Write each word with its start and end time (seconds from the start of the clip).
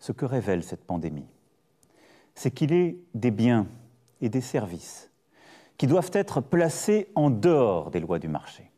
ce 0.00 0.12
que 0.12 0.24
révèle 0.24 0.64
cette 0.64 0.84
pandémie, 0.84 1.28
c'est 2.34 2.50
qu'il 2.50 2.72
est 2.72 2.96
des 3.14 3.30
biens 3.30 3.66
et 4.20 4.28
des 4.28 4.40
services 4.40 5.10
qui 5.76 5.86
doivent 5.86 6.10
être 6.12 6.40
placés 6.40 7.08
en 7.14 7.30
dehors 7.30 7.90
des 7.90 8.00
lois 8.00 8.18
du 8.18 8.28
marché. 8.28 8.70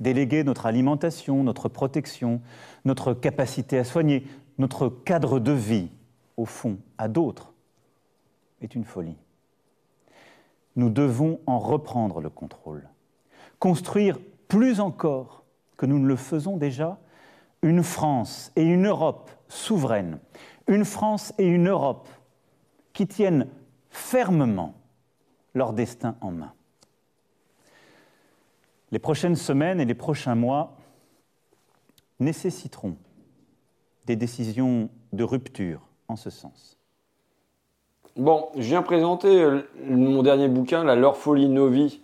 Déléguer 0.00 0.44
notre 0.44 0.66
alimentation, 0.66 1.42
notre 1.44 1.68
protection, 1.68 2.40
notre 2.84 3.14
capacité 3.14 3.78
à 3.78 3.84
soigner, 3.84 4.26
notre 4.58 4.88
cadre 4.88 5.40
de 5.40 5.52
vie, 5.52 5.90
au 6.36 6.44
fond, 6.44 6.78
à 6.98 7.08
d'autres, 7.08 7.52
est 8.60 8.74
une 8.74 8.84
folie. 8.84 9.16
Nous 10.76 10.90
devons 10.90 11.40
en 11.46 11.58
reprendre 11.58 12.20
le 12.20 12.30
contrôle, 12.30 12.88
construire 13.58 14.18
plus 14.48 14.80
encore 14.80 15.44
que 15.76 15.86
nous 15.86 15.98
ne 15.98 16.06
le 16.06 16.16
faisons 16.16 16.56
déjà, 16.56 16.98
une 17.62 17.82
France 17.82 18.52
et 18.56 18.62
une 18.62 18.86
Europe 18.86 19.30
souveraines, 19.52 20.18
une 20.66 20.84
France 20.84 21.32
et 21.38 21.46
une 21.46 21.68
Europe 21.68 22.08
qui 22.92 23.06
tiennent 23.06 23.48
fermement 23.90 24.74
leur 25.54 25.72
destin 25.72 26.16
en 26.20 26.30
main. 26.30 26.52
Les 28.90 28.98
prochaines 28.98 29.36
semaines 29.36 29.80
et 29.80 29.84
les 29.84 29.94
prochains 29.94 30.34
mois 30.34 30.76
nécessiteront 32.20 32.96
des 34.06 34.16
décisions 34.16 34.88
de 35.12 35.24
rupture 35.24 35.80
en 36.08 36.16
ce 36.16 36.30
sens. 36.30 36.78
Bon, 38.16 38.48
je 38.56 38.62
viens 38.62 38.82
présenter 38.82 39.42
euh, 39.42 39.62
mon 39.86 40.22
dernier 40.22 40.48
bouquin, 40.48 40.84
La 40.84 40.96
Leur 40.96 41.16
Folie 41.16 41.48
Novi, 41.48 42.02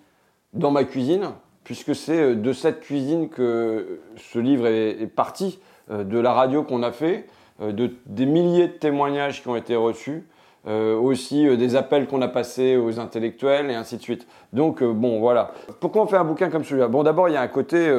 dans 0.54 0.70
ma 0.70 0.84
cuisine, 0.84 1.32
puisque 1.64 1.94
c'est 1.94 2.18
euh, 2.18 2.34
de 2.34 2.52
cette 2.54 2.80
cuisine 2.80 3.28
que 3.28 4.00
ce 4.16 4.38
livre 4.38 4.66
est, 4.66 5.06
parti, 5.06 5.58
euh, 5.90 6.04
de 6.04 6.18
la 6.18 6.32
radio 6.32 6.62
qu'on 6.62 6.82
a 6.82 6.92
fait, 6.92 7.26
de, 7.60 7.90
des 8.06 8.26
milliers 8.26 8.68
de 8.68 8.72
témoignages 8.72 9.42
qui 9.42 9.48
ont 9.48 9.56
été 9.56 9.76
reçus, 9.76 10.26
aussi 10.66 11.56
des 11.56 11.76
appels 11.76 12.06
qu'on 12.06 12.20
a 12.22 12.28
passés 12.28 12.76
aux 12.76 13.00
intellectuels 13.00 13.70
et 13.70 13.74
ainsi 13.74 13.96
de 13.96 14.02
suite. 14.02 14.26
Donc, 14.52 14.82
bon, 14.82 15.18
voilà. 15.18 15.52
Pourquoi 15.80 16.02
on 16.02 16.06
fait 16.06 16.16
un 16.16 16.24
bouquin 16.24 16.50
comme 16.50 16.64
celui-là? 16.64 16.88
Bon, 16.88 17.02
d'abord, 17.02 17.28
il 17.28 17.32
y 17.34 17.36
a 17.36 17.40
un 17.40 17.48
côté 17.48 17.90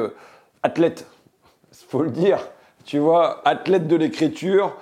athlète, 0.62 1.06
faut 1.72 2.02
le 2.02 2.10
dire. 2.10 2.38
Tu 2.84 2.98
vois, 2.98 3.40
athlète 3.44 3.88
de 3.88 3.96
l'écriture, 3.96 4.76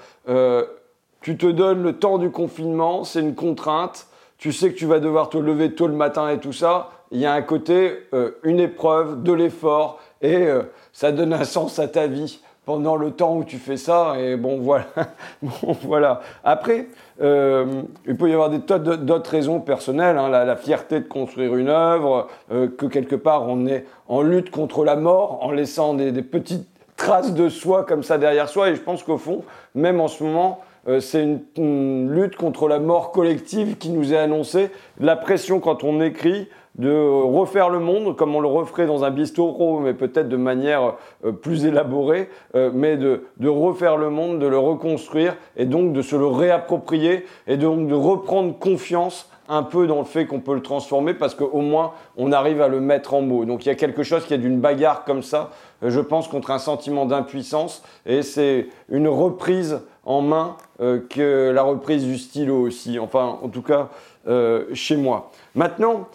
tu 1.21 1.37
te 1.37 1.47
donnes 1.47 1.83
le 1.83 1.95
temps 1.95 2.19
du 2.19 2.31
confinement, 2.31 3.05
c'est 3.05 3.21
une 3.21 3.35
contrainte. 3.35 4.07
Tu 4.39 4.53
sais 4.53 4.73
que 4.73 4.79
tu 4.79 4.87
vas 4.87 5.01
devoir 5.01 5.31
te 5.31 5.37
lever 5.37 5.73
tôt 5.75 5.89
le 5.89 5.95
matin 5.95 6.29
et 6.31 6.39
tout 6.39 6.53
ça. 6.53 6.91
Il 7.11 7.19
y 7.19 7.27
a 7.27 7.33
un 7.33 7.43
côté, 7.43 8.07
euh, 8.15 8.33
une 8.45 8.61
épreuve, 8.61 9.23
de 9.23 9.33
l'effort, 9.33 9.99
et 10.23 10.37
euh, 10.37 10.63
ça 10.93 11.11
donne 11.11 11.33
un 11.33 11.45
sens 11.45 11.79
à 11.79 11.89
ta 11.89 12.07
vie 12.07 12.41
pendant 12.69 12.97
le 12.97 13.13
temps 13.13 13.35
où 13.35 13.45
tu 13.45 13.57
fais 13.57 13.79
ça. 13.79 14.17
Et 14.19 14.37
bon, 14.37 14.59
voilà. 14.61 14.85
bon, 15.43 15.75
voilà. 15.85 16.21
Après, 16.45 16.89
euh, 17.23 17.65
il 18.07 18.15
peut 18.15 18.29
y 18.29 18.35
avoir 18.35 18.51
des 18.51 18.61
tas 18.61 18.79
d'autres 18.79 19.31
raisons 19.31 19.59
personnelles. 19.61 20.19
Hein. 20.19 20.29
la, 20.29 20.55
fierté 20.55 21.01
de 21.01 21.09
construire 21.09 21.57
une 21.57 21.71
œuvre, 21.71 22.29
que 22.51 22.85
quelque 22.85 23.17
part 23.17 23.49
on 23.49 23.67
est 23.67 23.87
en 24.07 24.21
lutte 24.21 24.51
contre 24.51 24.85
la 24.85 24.97
mort, 24.97 25.39
en 25.41 25.51
laissant 25.51 25.95
des, 25.95 26.13
des 26.13 26.21
petites 26.21 26.69
traces 26.99 27.33
de 27.33 27.49
soi 27.49 27.85
comme 27.85 28.03
ça 28.03 28.19
derrière 28.19 28.51
soi. 28.51 28.69
Et 28.69 28.75
je 28.75 28.83
pense 28.83 29.03
qu'au 29.03 29.17
fond, 29.17 29.45
même 29.75 29.99
en 29.99 30.09
ce 30.09 30.23
moment, 30.23 30.61
euh, 30.89 31.01
c'est 31.01 31.27
une, 31.57 32.11
lutte 32.11 32.37
contre 32.37 32.69
la 32.69 32.79
mort 32.79 33.13
collective 33.13 33.77
qui 33.79 33.91
nous 33.91 34.13
est 34.13 34.19
annoncée. 34.19 34.71
La 35.01 35.17
pression 35.17 35.61
quand 35.61 35.85
on 35.85 36.03
écrit 36.03 36.49
de 36.79 36.93
refaire 36.93 37.69
le 37.69 37.81
monde 37.81 38.17
comme 38.17 38.35
on 38.35 38.41
le 38.41 38.49
referait 38.49 38.87
dans 38.87 39.05
un 39.05 39.11
bistrot, 39.11 39.81
mais 39.81 39.95
peut-être 39.95 40.29
de 40.29 40.37
manière 40.37 40.95
euh, 41.25 41.33
plus 41.33 41.65
élaborée, 41.67 42.29
euh, 42.55 42.71
mais 42.73 42.97
de, 42.97 43.23
refaire 43.49 43.97
le 43.97 44.11
monde, 44.11 44.39
de 44.39 44.47
le 44.47 44.59
reconstruire 44.59 45.37
et 45.57 45.67
donc 45.67 45.93
de 45.93 46.03
se 46.03 46.17
le 46.17 46.27
réapproprier 46.27 47.27
et 47.47 47.57
donc 47.57 47.89
de 47.89 47.95
reprendre 47.95 48.59
confiance 48.59 49.31
un 49.49 49.63
peu 49.63 49.87
dans 49.87 49.99
le 49.99 50.05
fait 50.05 50.27
qu'on 50.27 50.41
peut 50.41 50.55
le 50.55 50.63
transformer 50.63 51.15
parce 51.15 51.35
qu'au 51.35 51.61
moins 51.61 51.93
on 52.17 52.33
arrive 52.33 52.61
à 52.61 52.69
le 52.69 52.81
mettre 52.81 53.15
en 53.15 53.23
mots. 53.23 53.45
Donc 53.45 53.65
il 53.65 53.69
y 53.69 53.73
a 53.73 53.75
quelque 53.75 54.03
chose 54.03 54.25
qui 54.27 54.35
est 54.35 54.39
d'une 54.39 54.61
bagarre 54.61 55.05
comme 55.05 55.23
ça, 55.23 55.51
je 55.83 56.01
pense, 56.01 56.29
contre 56.29 56.51
un 56.51 56.59
sentiment 56.59 57.07
d'impuissance 57.07 57.83
et 58.05 58.23
c'est 58.23 58.69
une 58.91 59.09
reprise 59.09 59.81
en 60.05 60.23
main 60.23 60.57
euh, 60.81 61.01
que 61.09 61.51
la 61.51 61.63
reprise 61.63 62.05
du 62.05 62.19
stylo 62.19 62.61
aussi, 62.61 62.99
enfin 62.99 63.39
en 63.43 63.49
tout 63.49 63.63
cas 63.63 63.89
euh, 64.27 64.65
chez 64.75 64.97
moi. 64.97 65.31
Maintenant, 65.55 66.09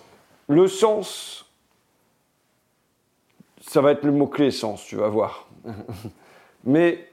le 0.47 0.67
sens, 0.67 1.45
ça 3.61 3.81
va 3.81 3.91
être 3.91 4.03
le 4.03 4.11
mot-clé 4.11 4.51
sens, 4.51 4.83
tu 4.85 4.95
vas 4.95 5.07
voir. 5.07 5.47
Mais 6.63 7.07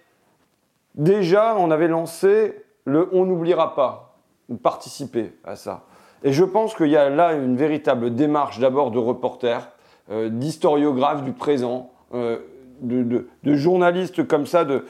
déjà, 0.94 1.56
on 1.56 1.70
avait 1.70 1.88
lancé 1.88 2.64
le 2.84 3.08
on 3.12 3.24
n'oubliera 3.24 3.74
pas, 3.74 4.16
ou 4.48 4.56
participer 4.56 5.32
à 5.44 5.56
ça. 5.56 5.84
Et 6.22 6.32
je 6.32 6.44
pense 6.44 6.74
qu'il 6.74 6.88
y 6.88 6.96
a 6.96 7.08
là 7.08 7.32
une 7.32 7.56
véritable 7.56 8.14
démarche 8.14 8.58
d'abord 8.58 8.90
de 8.90 8.98
reporter, 8.98 9.70
euh, 10.10 10.28
d'historiographe 10.28 11.22
du 11.22 11.32
présent, 11.32 11.92
de, 12.12 13.28
de 13.44 13.54
journalistes 13.54 14.26
comme 14.26 14.46
ça, 14.46 14.64
de, 14.64 14.84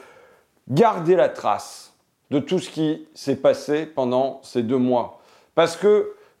garder 0.71 1.15
la 1.15 1.29
trace 1.29 1.93
de 2.29 2.39
tout 2.39 2.59
ce 2.59 2.69
qui 2.69 3.07
s'est 3.13 3.35
passé 3.35 3.85
pendant 3.85 4.39
ces 4.43 4.63
deux 4.63 4.77
mois. 4.77 5.21
Parce 5.53 5.75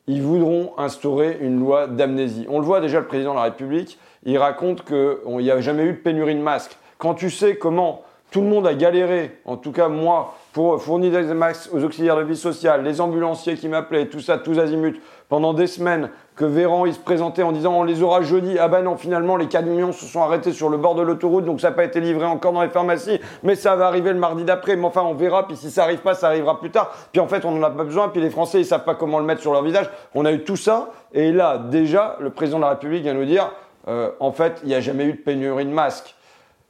qu'ils 0.05 0.21
voudront 0.21 0.73
instaurer 0.77 1.37
une 1.41 1.59
loi 1.59 1.87
d'amnésie. 1.87 2.45
On 2.49 2.59
le 2.59 2.65
voit 2.65 2.81
déjà, 2.81 2.99
le 2.99 3.07
président 3.07 3.31
de 3.31 3.37
la 3.37 3.43
République, 3.43 3.97
il 4.23 4.37
raconte 4.37 4.83
qu'il 4.85 5.37
n'y 5.37 5.51
a 5.51 5.61
jamais 5.61 5.83
eu 5.83 5.93
de 5.93 5.97
pénurie 5.97 6.35
de 6.35 6.41
masques. 6.41 6.77
Quand 6.97 7.13
tu 7.13 7.29
sais 7.29 7.55
comment 7.55 8.03
tout 8.31 8.41
le 8.41 8.47
monde 8.47 8.67
a 8.67 8.73
galéré, 8.73 9.39
en 9.45 9.57
tout 9.57 9.71
cas 9.71 9.87
moi, 9.87 10.35
pour 10.53 10.81
fournir 10.81 11.11
des 11.11 11.33
masques 11.33 11.73
aux 11.73 11.83
auxiliaires 11.83 12.17
de 12.17 12.23
vie 12.23 12.35
sociale, 12.35 12.83
les 12.83 12.99
ambulanciers 12.99 13.55
qui 13.55 13.67
m'appelaient, 13.67 14.07
tout 14.07 14.19
ça, 14.19 14.37
tous 14.37 14.59
azimuts, 14.59 14.99
pendant 15.29 15.53
des 15.53 15.67
semaines, 15.67 16.09
que 16.35 16.43
Véran, 16.43 16.85
il 16.85 16.93
se 16.93 16.99
présentait 16.99 17.43
en 17.43 17.53
disant 17.53 17.73
on 17.73 17.83
les 17.83 18.03
aura 18.03 18.21
jeudi. 18.21 18.57
Ah 18.59 18.67
ben 18.67 18.81
non, 18.81 18.97
finalement, 18.97 19.37
les 19.37 19.47
camions 19.47 19.93
se 19.93 20.05
sont 20.05 20.21
arrêtés 20.21 20.51
sur 20.51 20.67
le 20.67 20.77
bord 20.77 20.95
de 20.95 21.01
l'autoroute, 21.01 21.45
donc 21.45 21.61
ça 21.61 21.69
n'a 21.69 21.75
pas 21.75 21.85
été 21.85 22.01
livré 22.01 22.25
encore 22.25 22.51
dans 22.51 22.61
les 22.61 22.69
pharmacies, 22.69 23.19
mais 23.43 23.55
ça 23.55 23.75
va 23.77 23.87
arriver 23.87 24.11
le 24.11 24.19
mardi 24.19 24.43
d'après. 24.43 24.75
Mais 24.75 24.85
enfin, 24.85 25.03
on 25.03 25.13
verra, 25.13 25.47
puis 25.47 25.55
si 25.55 25.71
ça 25.71 25.83
arrive 25.83 25.99
pas, 25.99 26.15
ça 26.15 26.27
arrivera 26.27 26.59
plus 26.59 26.71
tard. 26.71 26.93
Puis 27.13 27.21
en 27.21 27.27
fait, 27.27 27.45
on 27.45 27.51
n'en 27.51 27.63
a 27.63 27.69
pas 27.71 27.85
besoin, 27.85 28.09
puis 28.09 28.19
les 28.19 28.29
Français, 28.29 28.59
ils 28.59 28.65
savent 28.65 28.83
pas 28.83 28.95
comment 28.95 29.19
le 29.19 29.25
mettre 29.25 29.41
sur 29.41 29.53
leur 29.53 29.63
visage. 29.63 29.89
On 30.13 30.25
a 30.25 30.31
eu 30.33 30.43
tout 30.43 30.57
ça, 30.57 30.89
et 31.13 31.31
là, 31.31 31.57
déjà, 31.57 32.17
le 32.19 32.31
président 32.31 32.57
de 32.57 32.63
la 32.63 32.71
République 32.71 33.03
vient 33.03 33.13
nous 33.13 33.25
dire 33.25 33.51
euh, 33.87 34.11
en 34.19 34.31
fait, 34.31 34.59
il 34.63 34.69
n'y 34.69 34.75
a 34.75 34.81
jamais 34.81 35.05
eu 35.05 35.13
de 35.13 35.17
pénurie 35.17 35.65
de 35.65 35.71
masques. 35.71 36.15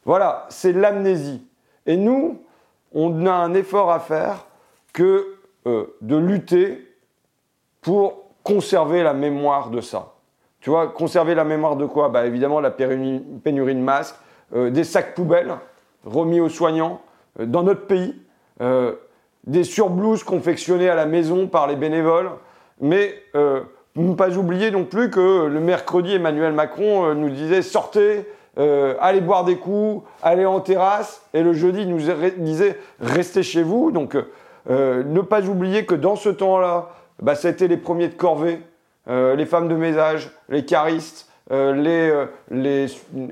Voilà, 0.06 0.46
c'est 0.50 0.74
l'amnésie. 0.74 1.46
Et 1.86 1.98
nous, 1.98 2.42
on 2.94 3.26
a 3.26 3.32
un 3.32 3.54
effort 3.54 3.92
à 3.92 4.00
faire 4.00 4.46
que 4.94 5.36
euh, 5.68 5.86
de 6.02 6.16
lutter 6.16 6.88
pour 7.82 8.26
conserver 8.44 9.04
la 9.04 9.14
mémoire 9.14 9.70
de 9.70 9.82
ça. 9.82 10.14
Tu 10.60 10.70
vois, 10.70 10.88
conserver 10.88 11.36
la 11.36 11.44
mémoire 11.44 11.76
de 11.76 11.86
quoi? 11.86 12.10
Bah, 12.10 12.26
Évidemment, 12.26 12.60
la 12.60 12.72
pénurie 12.72 13.76
de 13.76 13.80
masques, 13.80 14.16
euh, 14.56 14.70
des 14.70 14.84
sacs 14.84 15.16
poubelles 15.16 15.56
remis 16.04 16.40
aux 16.40 16.50
soignants 16.50 17.02
euh, 17.40 17.46
dans 17.46 17.64
notre 17.64 17.86
pays, 17.88 18.16
des 19.48 19.64
surblouses 19.64 20.24
confectionnées 20.24 20.90
à 20.90 20.94
la 20.94 21.08
maison 21.08 21.48
par 21.48 21.66
les 21.66 21.76
bénévoles, 21.76 22.30
mais 22.80 23.16
ne 23.34 24.14
pas 24.14 24.38
oublier 24.38 24.70
non 24.70 24.84
plus 24.84 25.10
que 25.10 25.48
le 25.48 25.60
mercredi, 25.60 26.14
Emmanuel 26.14 26.54
Macron 26.54 27.16
nous 27.16 27.32
disait 27.32 27.64
sortez, 27.64 28.28
euh, 28.62 28.94
allez 29.00 29.22
boire 29.22 29.44
des 29.44 29.58
coups, 29.58 30.04
allez 30.22 30.46
en 30.46 30.60
terrasse, 30.60 31.26
et 31.34 31.42
le 31.42 31.54
jeudi, 31.54 31.82
il 31.82 31.90
nous 31.90 32.02
disait 32.38 32.78
restez 33.00 33.42
chez 33.44 33.64
vous. 33.64 33.92
Donc, 33.92 34.16
euh, 34.70 35.04
ne 35.04 35.22
pas 35.22 35.48
oublier 35.48 35.86
que 35.86 35.96
dans 35.96 36.16
ce 36.16 36.30
temps-là, 36.30 36.90
bah, 37.22 37.36
c'était 37.36 37.68
les 37.68 37.78
premiers 37.78 38.08
de 38.08 38.14
corvée, 38.14 38.62
euh, 39.08 39.36
les 39.36 39.46
femmes 39.46 39.68
de 39.68 39.76
ménage, 39.76 40.30
les 40.50 40.64
caristes, 40.64 41.28
les, 41.50 42.14
les, 42.50 42.86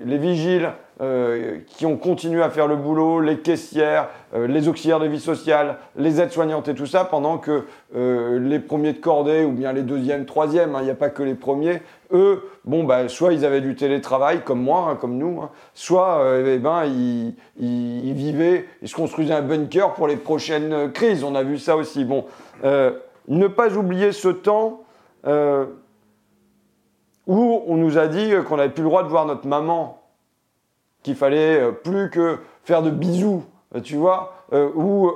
les, 0.06 0.17
vigiles, 0.17 0.73
euh, 1.02 1.60
qui 1.66 1.86
ont 1.86 1.96
continué 1.96 2.44
à 2.44 2.50
faire 2.50 2.68
le 2.68 2.76
boulot, 2.76 3.22
les 3.22 3.38
caissières, 3.38 4.10
euh, 4.34 4.48
les 4.48 4.68
auxiliaires 4.68 5.00
de 5.00 5.08
vie 5.08 5.22
sociale, 5.22 5.78
les 5.96 6.20
aides-soignantes 6.20 6.68
et 6.68 6.76
tout 6.76 6.88
ça, 6.88 7.06
pendant 7.06 7.38
que 7.38 7.64
euh, 7.96 8.38
les 8.38 8.59
premiers 8.59 8.91
de 8.91 8.97
cordée, 8.97 9.46
ou 9.46 9.53
bien 9.53 9.72
les 9.72 9.84
deuxièmes, 9.84 10.26
troisièmes, 10.26 10.76
hein, 10.76 10.79
il 10.82 10.84
n'y 10.84 10.91
a 10.91 10.96
pas 10.96 11.09
que 11.09 11.23
les 11.23 11.35
premiers, 11.35 11.82
eux, 12.12 12.44
bon, 12.66 12.84
bah, 12.84 13.08
soit 13.08 13.32
ils 13.32 13.46
avaient 13.46 13.62
du 13.62 13.76
télétravail, 13.76 14.41
comme 14.44 14.62
moi, 14.62 14.90
hein, 14.90 14.97
comme 15.00 15.18
nous, 15.18 15.40
hein, 15.41 15.52
soit 15.73 16.22
eh 16.46 16.58
ben, 16.58 16.84
ils, 16.84 17.34
ils, 17.58 18.14
vivaient, 18.14 18.66
ils 18.82 18.90
se 18.90 18.96
construisaient 18.96 19.35
un 19.35 19.41
bunker 19.41 19.94
pour 19.94 20.06
les 20.06 20.18
prochaines 20.18 20.91
crises. 20.91 21.23
On 21.23 21.34
a 21.34 21.44
vu 21.44 21.59
ça 21.59 21.78
aussi. 21.78 22.03
Bon, 22.03 22.26
ne 22.62 23.47
pas 23.47 23.73
oublier 23.78 24.12
ce 24.12 24.28
temps 24.28 24.82
où 27.26 27.64
on 27.68 27.78
nous 27.78 27.97
a 27.97 28.08
dit 28.08 28.34
qu'on 28.50 28.58
n'avait 28.58 28.73
plus 28.73 28.84
le 28.84 28.90
droit 28.90 29.03
de 29.03 29.08
voir 29.08 29.26
notre 29.26 29.47
maman 29.47 29.98
qu'il 31.03 31.16
fallait 31.16 31.59
euh, 31.59 31.72
plus 31.72 32.09
que 32.09 32.40
faire 32.63 32.81
de 32.81 32.90
bisous, 32.90 33.43
euh, 33.75 33.81
tu 33.81 33.96
vois, 33.96 34.34
euh, 34.53 34.69
où 34.75 35.11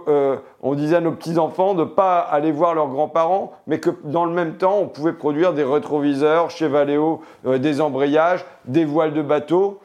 on 0.62 0.76
disait 0.76 0.98
à 0.98 1.02
nos 1.02 1.12
petits-enfants 1.12 1.74
de 1.74 1.84
ne 1.84 1.90
pas 1.90 2.20
aller 2.20 2.52
voir 2.52 2.76
leurs 2.76 2.88
grands-parents, 2.88 3.54
mais 3.66 3.80
que 3.80 3.90
dans 4.04 4.26
le 4.26 4.32
même 4.32 4.58
temps, 4.58 4.78
on 4.78 4.88
pouvait 4.88 5.14
produire 5.14 5.54
des 5.54 5.64
rétroviseurs 5.64 6.52
chez 6.52 6.68
Valeo, 6.68 7.22
des 7.44 7.82
embrayages, 7.82 8.46
des 8.66 8.86
voiles 8.86 9.14
de 9.14 9.24
bateau. 9.24 9.80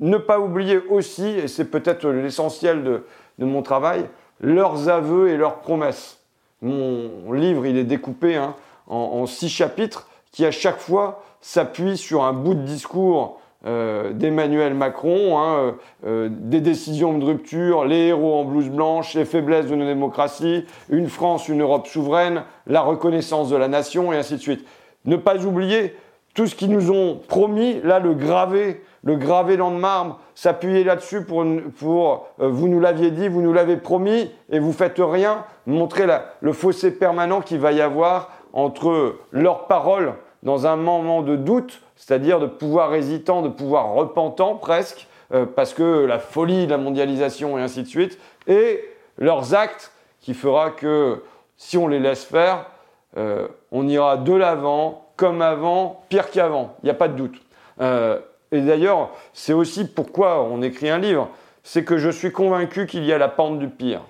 ne 0.00 0.18
pas 0.18 0.38
oublier 0.38 0.78
aussi, 0.90 1.26
et 1.26 1.48
c'est 1.48 1.64
peut-être 1.64 2.06
l'essentiel 2.06 2.84
de, 2.84 3.04
mon 3.38 3.62
travail, 3.62 4.04
leurs 4.42 4.90
aveux 4.90 5.30
et 5.30 5.38
leurs 5.38 5.60
promesses. 5.60 6.18
Mon 6.60 7.32
livre, 7.32 7.64
il 7.64 7.78
est 7.78 7.84
découpé 7.84 8.36
hein, 8.36 8.54
en, 8.86 9.24
six 9.24 9.48
chapitres 9.48 10.08
qui 10.30 10.44
à 10.44 10.50
chaque 10.50 10.78
fois 10.78 11.22
s'appuient 11.40 11.96
sur 11.96 12.22
un 12.24 12.34
bout 12.34 12.54
de 12.54 12.64
discours 12.64 13.40
euh, 13.66 14.12
d'Emmanuel 14.12 14.74
Macron, 14.74 15.38
hein, 15.38 15.56
euh, 15.56 15.72
euh, 16.06 16.28
des 16.30 16.60
décisions 16.60 17.16
de 17.16 17.24
rupture, 17.24 17.86
les 17.86 18.08
héros 18.08 18.34
en 18.34 18.44
blouse 18.44 18.68
blanche, 18.68 19.14
les 19.14 19.24
faiblesses 19.24 19.68
de 19.68 19.74
nos 19.74 19.86
démocraties, 19.86 20.66
une 20.90 21.08
France, 21.08 21.48
une 21.48 21.62
Europe 21.62 21.86
souveraine, 21.86 22.42
la 22.66 22.82
reconnaissance 22.82 23.48
de 23.48 23.56
la 23.56 23.68
nation 23.68 24.12
et 24.12 24.16
ainsi 24.16 24.34
de 24.34 24.40
suite. 24.40 24.66
Ne 25.06 25.16
pas 25.16 25.46
oublier 25.46 25.96
tout 26.34 26.46
ce 26.46 26.54
qu'ils 26.54 26.72
nous 26.72 26.90
ont 26.90 27.18
promis, 27.26 27.80
là 27.82 28.00
le 28.00 28.12
gravé, 28.12 28.82
le 29.02 29.16
gravé 29.16 29.56
dans 29.56 29.70
le 29.70 29.78
marbre, 29.78 30.20
s'appuyer 30.34 30.84
là-dessus 30.84 31.22
pour, 31.22 31.44
pour 31.78 32.28
vous 32.38 32.68
nous 32.68 32.80
l'aviez 32.80 33.12
dit, 33.12 33.28
vous 33.28 33.40
nous 33.40 33.52
l'avez 33.52 33.76
promis 33.78 34.30
et 34.50 34.58
vous 34.58 34.72
faites 34.72 34.98
rien, 34.98 35.44
montrer 35.66 36.06
le 36.40 36.52
fossé 36.52 36.90
permanent 36.90 37.40
qu'il 37.40 37.60
va 37.60 37.72
y 37.72 37.80
avoir 37.80 38.30
entre 38.52 39.16
leurs 39.32 39.66
paroles 39.66 40.14
dans 40.44 40.66
un 40.66 40.76
moment 40.76 41.22
de 41.22 41.36
doute, 41.36 41.82
c'est-à-dire 41.96 42.38
de 42.38 42.46
pouvoir 42.46 42.94
hésitant, 42.94 43.42
de 43.42 43.48
pouvoir 43.48 43.94
repentant 43.94 44.56
presque, 44.56 45.08
euh, 45.32 45.46
parce 45.46 45.74
que 45.74 46.04
la 46.04 46.18
folie 46.18 46.66
de 46.66 46.70
la 46.70 46.78
mondialisation 46.78 47.58
et 47.58 47.62
ainsi 47.62 47.82
de 47.82 47.88
suite, 47.88 48.18
et 48.46 48.84
leurs 49.18 49.54
actes 49.54 49.92
qui 50.20 50.34
fera 50.34 50.70
que 50.70 51.22
si 51.56 51.78
on 51.78 51.88
les 51.88 51.98
laisse 51.98 52.24
faire, 52.24 52.66
euh, 53.16 53.48
on 53.72 53.88
ira 53.88 54.16
de 54.16 54.32
l'avant, 54.32 55.12
comme 55.16 55.40
avant, 55.42 56.04
pire 56.08 56.30
qu'avant, 56.30 56.76
il 56.82 56.86
n'y 56.86 56.90
a 56.90 56.94
pas 56.94 57.08
de 57.08 57.16
doute. 57.16 57.40
Euh, 57.80 58.20
et 58.52 58.60
d'ailleurs, 58.60 59.10
c'est 59.32 59.52
aussi 59.52 59.86
pourquoi 59.86 60.42
on 60.44 60.62
écrit 60.62 60.90
un 60.90 60.98
livre, 60.98 61.30
c'est 61.62 61.84
que 61.84 61.96
je 61.96 62.10
suis 62.10 62.32
convaincu 62.32 62.86
qu'il 62.86 63.04
y 63.04 63.12
a 63.12 63.18
la 63.18 63.28
pente 63.28 63.58
du 63.58 63.68
pire. 63.68 64.02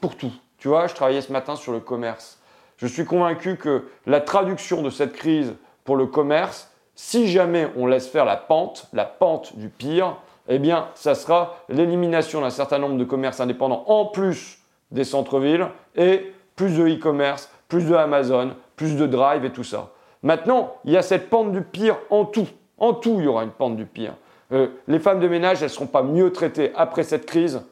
Pour 0.00 0.16
tout. 0.16 0.32
Tu 0.58 0.68
vois, 0.68 0.86
je 0.86 0.94
travaillais 0.94 1.20
ce 1.20 1.32
matin 1.32 1.56
sur 1.56 1.72
le 1.72 1.80
commerce. 1.80 2.38
Je 2.76 2.86
suis 2.86 3.04
convaincu 3.04 3.56
que 3.56 3.84
la 4.06 4.20
traduction 4.20 4.82
de 4.82 4.90
cette 4.90 5.14
crise 5.14 5.54
pour 5.84 5.96
le 5.96 6.06
commerce, 6.06 6.70
si 6.94 7.28
jamais 7.28 7.68
on 7.76 7.86
laisse 7.86 8.08
faire 8.08 8.24
la 8.24 8.36
pente, 8.36 8.88
la 8.92 9.04
pente 9.04 9.56
du 9.56 9.68
pire, 9.68 10.16
eh 10.48 10.58
bien, 10.58 10.88
ça 10.94 11.14
sera 11.14 11.56
l'élimination 11.68 12.42
d'un 12.42 12.50
certain 12.50 12.78
nombre 12.78 12.96
de 12.96 13.04
commerces 13.04 13.40
indépendants 13.40 13.84
en 13.86 14.06
plus 14.06 14.58
des 14.90 15.04
centres-villes 15.04 15.68
et 15.96 16.32
plus 16.54 16.76
de 16.76 16.86
e-commerce, 16.86 17.50
plus 17.68 17.86
de 17.86 17.94
Amazon, 17.94 18.54
plus 18.76 18.96
de 18.96 19.06
Drive 19.06 19.44
et 19.44 19.50
tout 19.50 19.64
ça. 19.64 19.90
Maintenant, 20.22 20.74
il 20.84 20.92
y 20.92 20.96
a 20.96 21.02
cette 21.02 21.30
pente 21.30 21.52
du 21.52 21.62
pire 21.62 21.96
en 22.10 22.24
tout. 22.24 22.46
En 22.78 22.92
tout, 22.92 23.16
il 23.18 23.24
y 23.24 23.28
aura 23.28 23.44
une 23.44 23.50
pente 23.50 23.76
du 23.76 23.86
pire. 23.86 24.14
Euh, 24.52 24.68
les 24.86 24.98
femmes 24.98 25.20
de 25.20 25.28
ménage, 25.28 25.62
elles 25.62 25.68
ne 25.68 25.74
seront 25.74 25.86
pas 25.86 26.02
mieux 26.02 26.30
traitées 26.32 26.72
après 26.76 27.02
cette 27.02 27.26
crise 27.26 27.62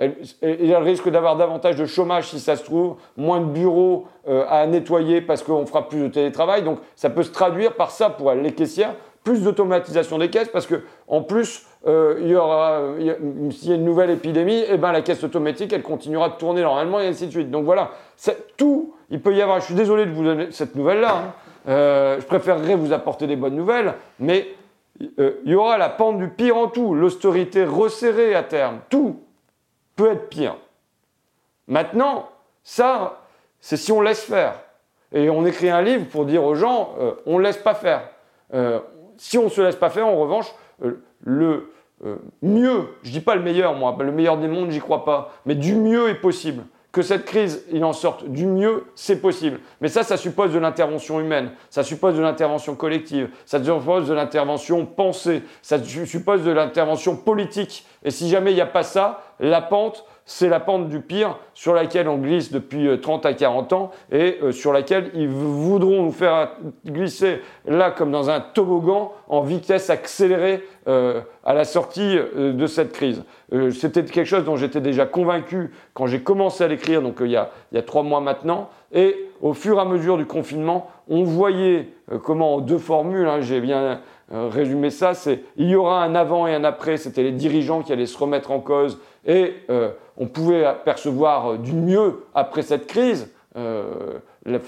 il 0.00 0.66
y 0.66 0.74
a 0.74 0.78
le 0.78 0.84
risque 0.84 1.08
d'avoir 1.08 1.36
davantage 1.36 1.76
de 1.76 1.86
chômage 1.86 2.28
si 2.28 2.38
ça 2.38 2.56
se 2.56 2.64
trouve, 2.64 2.96
moins 3.16 3.40
de 3.40 3.46
bureaux 3.46 4.06
euh, 4.28 4.44
à 4.48 4.66
nettoyer 4.66 5.20
parce 5.20 5.42
qu'on 5.42 5.66
fera 5.66 5.88
plus 5.88 6.02
de 6.02 6.08
télétravail. 6.08 6.62
Donc 6.62 6.78
ça 6.94 7.10
peut 7.10 7.24
se 7.24 7.32
traduire 7.32 7.74
par 7.74 7.90
ça 7.90 8.10
pour 8.10 8.32
les 8.32 8.52
caissières, 8.52 8.94
plus 9.24 9.42
d'automatisation 9.42 10.18
des 10.18 10.30
caisses 10.30 10.48
parce 10.48 10.66
que 10.66 10.82
en 11.08 11.22
plus 11.22 11.66
euh, 11.86 12.16
s'il 13.50 13.68
y 13.68 13.72
a 13.72 13.74
une 13.74 13.84
nouvelle 13.84 14.10
épidémie, 14.10 14.64
eh 14.68 14.76
ben 14.76 14.92
la 14.92 15.02
caisse 15.02 15.24
automatique 15.24 15.72
elle 15.72 15.82
continuera 15.82 16.28
de 16.28 16.34
tourner 16.34 16.62
normalement 16.62 17.00
et 17.00 17.08
ainsi 17.08 17.26
de 17.26 17.32
suite. 17.32 17.50
Donc 17.50 17.64
voilà, 17.64 17.90
tout 18.56 18.94
il 19.10 19.20
peut 19.20 19.34
y 19.34 19.42
avoir. 19.42 19.60
Je 19.60 19.66
suis 19.66 19.74
désolé 19.74 20.06
de 20.06 20.12
vous 20.12 20.24
donner 20.24 20.48
cette 20.50 20.76
nouvelle 20.76 21.00
là. 21.00 21.16
Hein. 21.16 21.32
Euh, 21.68 22.20
je 22.20 22.24
préférerais 22.24 22.76
vous 22.76 22.92
apporter 22.92 23.26
des 23.26 23.36
bonnes 23.36 23.56
nouvelles, 23.56 23.94
mais 24.20 24.48
il 25.00 25.36
y 25.44 25.54
aura 25.54 25.78
la 25.78 25.88
pente 25.88 26.18
du 26.18 26.28
pire 26.28 26.56
en 26.56 26.66
tout, 26.66 26.92
l'austérité 26.92 27.64
resserrée 27.64 28.34
à 28.34 28.42
terme, 28.42 28.78
tout 28.90 29.20
peut 29.98 30.12
être 30.12 30.28
pire. 30.28 30.56
Maintenant, 31.66 32.30
ça, 32.62 33.20
c'est 33.60 33.76
si 33.76 33.90
on 33.90 34.00
laisse 34.00 34.22
faire. 34.22 34.54
Et 35.12 35.28
on 35.28 35.44
écrit 35.44 35.68
un 35.68 35.82
livre 35.82 36.06
pour 36.06 36.24
dire 36.24 36.44
aux 36.44 36.54
gens, 36.54 36.94
euh, 37.00 37.14
on 37.26 37.38
ne 37.38 37.42
laisse 37.42 37.56
pas 37.56 37.74
faire. 37.74 38.08
Euh, 38.54 38.78
si 39.16 39.36
on 39.38 39.44
ne 39.44 39.48
se 39.48 39.60
laisse 39.60 39.76
pas 39.76 39.90
faire, 39.90 40.06
en 40.06 40.16
revanche, 40.16 40.54
euh, 40.84 41.02
le 41.24 41.72
mieux, 42.42 42.86
je 43.02 43.08
ne 43.08 43.12
dis 43.14 43.20
pas 43.20 43.34
le 43.34 43.42
meilleur, 43.42 43.74
moi, 43.74 43.96
le 43.98 44.12
meilleur 44.12 44.38
des 44.38 44.46
mondes, 44.46 44.70
j'y 44.70 44.78
crois 44.78 45.04
pas, 45.04 45.32
mais 45.44 45.56
du 45.56 45.74
mieux 45.74 46.08
est 46.08 46.14
possible 46.14 46.62
que 46.98 47.04
cette 47.04 47.26
crise, 47.26 47.64
il 47.70 47.84
en 47.84 47.92
sorte 47.92 48.24
du 48.28 48.44
mieux, 48.44 48.86
c'est 48.96 49.20
possible. 49.20 49.60
Mais 49.80 49.86
ça, 49.86 50.02
ça 50.02 50.16
suppose 50.16 50.52
de 50.52 50.58
l'intervention 50.58 51.20
humaine, 51.20 51.52
ça 51.70 51.84
suppose 51.84 52.16
de 52.16 52.20
l'intervention 52.20 52.74
collective, 52.74 53.28
ça 53.46 53.62
suppose 53.62 54.08
de 54.08 54.14
l'intervention 54.14 54.84
pensée, 54.84 55.44
ça 55.62 55.78
suppose 55.80 56.42
de 56.42 56.50
l'intervention 56.50 57.14
politique. 57.14 57.86
Et 58.02 58.10
si 58.10 58.28
jamais 58.28 58.50
il 58.50 58.56
n'y 58.56 58.60
a 58.60 58.66
pas 58.66 58.82
ça, 58.82 59.22
la 59.38 59.62
pente, 59.62 60.04
c'est 60.28 60.50
la 60.50 60.60
pente 60.60 60.90
du 60.90 61.00
pire 61.00 61.38
sur 61.54 61.72
laquelle 61.72 62.06
on 62.06 62.18
glisse 62.18 62.52
depuis 62.52 62.86
30 63.00 63.24
euh, 63.24 63.28
à 63.30 63.32
40 63.32 63.72
ans 63.72 63.90
et 64.12 64.36
euh, 64.42 64.52
sur 64.52 64.74
laquelle 64.74 65.10
ils 65.14 65.26
voudront 65.26 66.02
nous 66.02 66.12
faire 66.12 66.50
glisser 66.84 67.40
là 67.66 67.90
comme 67.90 68.12
dans 68.12 68.28
un 68.28 68.38
toboggan 68.38 69.10
en 69.28 69.40
vitesse 69.40 69.88
accélérée 69.88 70.62
euh, 70.86 71.22
à 71.44 71.54
la 71.54 71.64
sortie 71.64 72.18
de 72.36 72.66
cette 72.66 72.92
crise. 72.92 73.24
C'était 73.72 74.04
quelque 74.04 74.26
chose 74.26 74.44
dont 74.44 74.56
j'étais 74.56 74.82
déjà 74.82 75.06
convaincu 75.06 75.70
quand 75.94 76.06
j'ai 76.06 76.20
commencé 76.20 76.62
à 76.62 76.68
l'écrire, 76.68 77.00
donc 77.00 77.16
il 77.20 77.30
y, 77.30 77.36
a, 77.36 77.50
trois 77.86 78.02
mois 78.02 78.20
maintenant. 78.20 78.68
Et 78.92 79.30
au 79.40 79.54
fur 79.54 79.78
et 79.78 79.80
à 79.80 79.86
mesure 79.86 80.18
du 80.18 80.26
confinement, 80.26 80.90
on 81.08 81.24
voyait 81.24 81.88
comment 82.22 82.56
en 82.56 82.60
deux 82.60 82.76
formules, 82.76 83.26
hein, 83.26 83.40
j'ai 83.40 83.60
bien 83.60 84.00
résumé 84.30 84.90
ça, 84.90 85.14
c'est 85.14 85.42
il 85.56 85.68
y 85.68 85.74
aura 85.74 86.02
un 86.02 86.14
avant 86.14 86.46
et 86.46 86.54
un 86.54 86.64
après, 86.64 86.98
c'était 86.98 87.22
les 87.22 87.32
dirigeants 87.32 87.80
qui 87.80 87.94
allaient 87.94 88.04
se 88.04 88.18
remettre 88.18 88.50
en 88.50 88.60
cause 88.60 88.98
et 89.28 89.54
euh, 89.70 89.90
on 90.18 90.26
pouvait 90.26 90.64
apercevoir 90.64 91.52
euh, 91.52 91.58
du 91.58 91.72
mieux 91.72 92.24
après 92.34 92.62
cette 92.62 92.86
crise, 92.86 93.32
euh, 93.56 94.18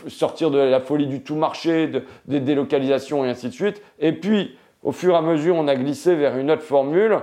sortir 0.09 0.51
de 0.51 0.59
la 0.59 0.81
folie 0.81 1.07
du 1.07 1.23
tout 1.23 1.35
marché, 1.35 1.91
des 2.27 2.41
délocalisations 2.41 3.25
et 3.25 3.29
ainsi 3.29 3.49
de 3.49 3.55
suite. 3.55 3.83
Et 3.99 4.13
puis, 4.13 4.57
au 4.83 4.93
fur 4.93 5.15
et 5.15 5.17
à 5.17 5.23
mesure, 5.23 5.57
on 5.57 5.69
a 5.69 5.77
glissé 5.77 6.15
vers 6.15 6.39
une 6.39 6.51
autre 6.51 6.63
formule 6.63 7.19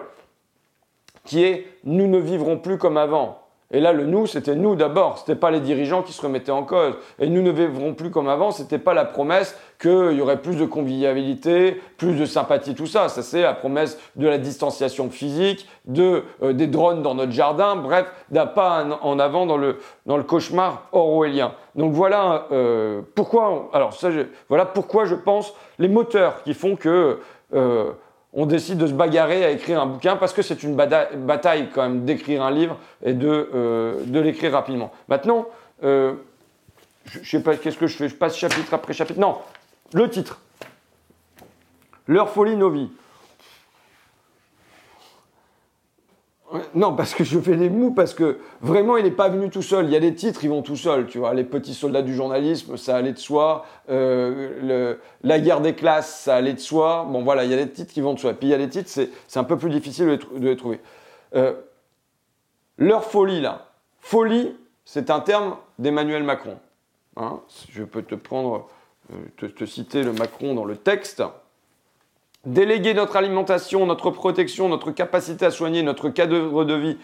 qui 1.23 1.43
est 1.43 1.65
nous 1.83 2.07
ne 2.07 2.19
vivrons 2.19 2.57
plus 2.57 2.77
comme 2.77 2.97
avant. 2.97 3.46
Et 3.71 3.81
là, 3.81 3.91
le 3.91 4.05
nous, 4.05 4.27
c'était 4.27 4.55
nous 4.55 4.75
d'abord, 4.75 5.17
c'était 5.17 5.35
pas 5.35 5.51
les 5.51 5.59
dirigeants 5.59 6.01
qui 6.01 6.13
se 6.13 6.21
remettaient 6.21 6.51
en 6.53 6.63
cause. 6.63 6.95
Et 7.19 7.27
nous 7.27 7.41
ne 7.41 7.51
vivrons 7.51 7.93
plus 7.93 8.11
comme 8.11 8.29
avant, 8.29 8.51
c'était 8.51 8.77
pas 8.77 8.93
la 8.93 9.03
promesse 9.03 9.57
qu'il 9.77 10.13
y 10.13 10.21
aurait 10.21 10.41
plus 10.41 10.55
de 10.55 10.65
convivialité, 10.65 11.81
plus 11.97 12.13
de 12.13 12.25
sympathie, 12.25 12.75
tout 12.75 12.87
ça. 12.87 13.09
Ça, 13.09 13.21
c'est 13.21 13.41
la 13.41 13.53
promesse 13.53 13.99
de 14.15 14.25
la 14.25 14.37
distanciation 14.37 15.09
physique, 15.09 15.67
de, 15.85 16.23
euh, 16.41 16.53
des 16.53 16.67
drones 16.67 17.01
dans 17.01 17.13
notre 17.13 17.33
jardin, 17.33 17.75
bref, 17.75 18.05
d'un 18.31 18.45
pas 18.45 18.85
en 19.01 19.19
avant 19.19 19.45
dans 19.45 19.57
le, 19.57 19.79
dans 20.05 20.15
le 20.15 20.23
cauchemar 20.23 20.87
orwellien. 20.93 21.53
Donc 21.75 21.91
voilà 21.91 22.47
euh, 22.53 23.01
pourquoi, 23.15 23.69
alors 23.73 23.93
ça, 23.93 24.09
voilà 24.47 24.65
pourquoi 24.65 25.05
je 25.05 25.15
pense 25.15 25.53
les 25.77 25.89
moteurs 25.89 26.41
qui 26.43 26.53
font 26.53 26.75
que 26.75 27.19
euh, 27.53 27.91
on 28.37 28.45
décide 28.45 28.77
de 28.77 28.85
se 28.85 28.93
bagarrer 28.93 29.43
à 29.43 29.49
écrire 29.49 29.81
un 29.81 29.87
bouquin 29.87 30.15
parce 30.15 30.31
que 30.31 30.43
c'est 30.43 30.61
une 30.61 30.75
bataille 30.75 31.69
quand 31.73 31.81
même 31.81 32.05
d'écrire 32.05 32.43
un 32.43 32.51
livre 32.51 32.77
et 33.03 33.13
de, 33.13 33.49
euh, 33.53 34.03
de 34.05 34.19
l'écrire 34.19 34.51
rapidement. 34.51 34.91
Maintenant, 35.09 35.47
euh, 35.83 36.13
je 37.11 37.19
ne 37.19 37.25
sais 37.25 37.41
pas, 37.41 37.55
qu'est-ce 37.55 37.77
que 37.77 37.87
je 37.87 37.97
fais? 37.97 38.07
Je 38.07 38.15
passe 38.15 38.37
chapitre 38.37 38.75
après 38.75 38.93
chapitre. 38.93 39.19
Non, 39.19 39.39
le 39.93 40.07
titre. 40.07 40.39
Leur 42.05 42.29
folie, 42.29 42.55
nos 42.55 42.69
vies. 42.69 42.91
Non, 46.73 46.95
parce 46.95 47.13
que 47.13 47.25
je 47.25 47.39
fais 47.39 47.57
des 47.57 47.69
mous, 47.69 47.91
parce 47.91 48.13
que 48.13 48.39
vraiment, 48.61 48.95
il 48.95 49.03
n'est 49.03 49.11
pas 49.11 49.27
venu 49.27 49.49
tout 49.49 49.61
seul. 49.61 49.85
Il 49.85 49.91
y 49.91 49.97
a 49.97 49.99
des 49.99 50.15
titres, 50.15 50.45
ils 50.45 50.49
vont 50.49 50.61
tout 50.61 50.77
seuls, 50.77 51.07
tu 51.07 51.17
vois. 51.17 51.33
Les 51.33 51.43
petits 51.43 51.73
soldats 51.73 52.01
du 52.01 52.15
journalisme, 52.15 52.77
ça 52.77 52.95
allait 52.95 53.11
de 53.11 53.17
soi. 53.17 53.65
Euh, 53.89 54.95
la 55.23 55.39
guerre 55.39 55.59
des 55.59 55.75
classes, 55.75 56.21
ça 56.21 56.35
allait 56.35 56.53
de 56.53 56.59
soi. 56.59 57.05
Bon, 57.09 57.23
voilà, 57.23 57.43
il 57.43 57.51
y 57.51 57.53
a 57.53 57.57
des 57.57 57.69
titres 57.69 57.93
qui 57.93 57.99
vont 57.99 58.13
de 58.13 58.19
soi. 58.19 58.33
Puis 58.33 58.47
il 58.47 58.51
y 58.51 58.53
a 58.53 58.57
des 58.57 58.69
titres, 58.69 58.89
c'est 58.89 59.39
un 59.39 59.43
peu 59.43 59.57
plus 59.57 59.69
difficile 59.69 60.05
de, 60.07 60.47
les 60.47 60.55
trouver. 60.55 60.79
Euh, 61.35 61.53
leur 62.77 63.03
folie, 63.03 63.41
là. 63.41 63.67
Folie, 63.99 64.55
c'est 64.85 65.09
un 65.09 65.19
terme 65.19 65.57
d'Emmanuel 65.79 66.23
Macron. 66.23 66.57
Hein. 67.17 67.41
je 67.71 67.83
peux 67.83 68.03
te 68.03 68.15
prendre, 68.15 68.69
euh, 69.11 69.49
te 69.49 69.65
citer 69.65 70.01
le 70.01 70.13
Macron 70.13 70.53
dans 70.53 70.65
le 70.65 70.77
texte. 70.77 71.21
Déléguer 72.45 72.93
notre 72.93 73.17
alimentation, 73.17 73.85
notre 73.85 74.11
protection, 74.11 74.69
notre 74.69 74.91
capacité 74.91 75.45
à 75.45 75.51
soigner, 75.51 75.83
notre 75.83 76.09
cadre 76.09 76.63
de 76.63 76.73
vie 76.73 76.97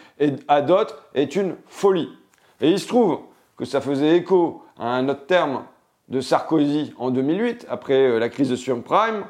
à 0.48 0.62
d'autres 0.62 1.04
est 1.16 1.36
une 1.36 1.56
folie. 1.68 2.10
Et 2.62 2.70
il 2.70 2.80
se 2.80 2.88
trouve 2.88 3.20
que 3.58 3.66
ça 3.66 3.82
faisait 3.82 4.16
écho 4.16 4.64
à 4.80 4.88
un 4.88 5.10
autre 5.10 5.26
terme 5.26 5.64
de 6.10 6.22
Sarkozy 6.22 6.94
en 6.98 7.12
2008, 7.12 7.66
après 7.70 7.94
euh, 7.94 8.20
la 8.20 8.30
crise 8.30 8.50
de 8.50 8.56
subprime. 8.56 9.26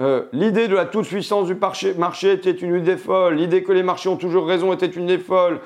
Euh, 0.00 0.24
l'idée 0.32 0.68
de 0.68 0.76
la 0.76 0.84
toute-puissance 0.84 1.46
du 1.46 1.56
marché, 1.98 2.32
était 2.32 2.52
une 2.52 2.76
idée 2.76 2.96
folle, 2.96 3.34
l'idée 3.34 3.62
que 3.62 3.72
les 3.72 3.82
marchés 3.82 4.08
ont 4.08 4.16
toujours 4.16 4.46
raison 4.46 4.72
était 4.72 4.86
une 4.86 5.04
idée 5.04 5.18
folle. 5.18 5.60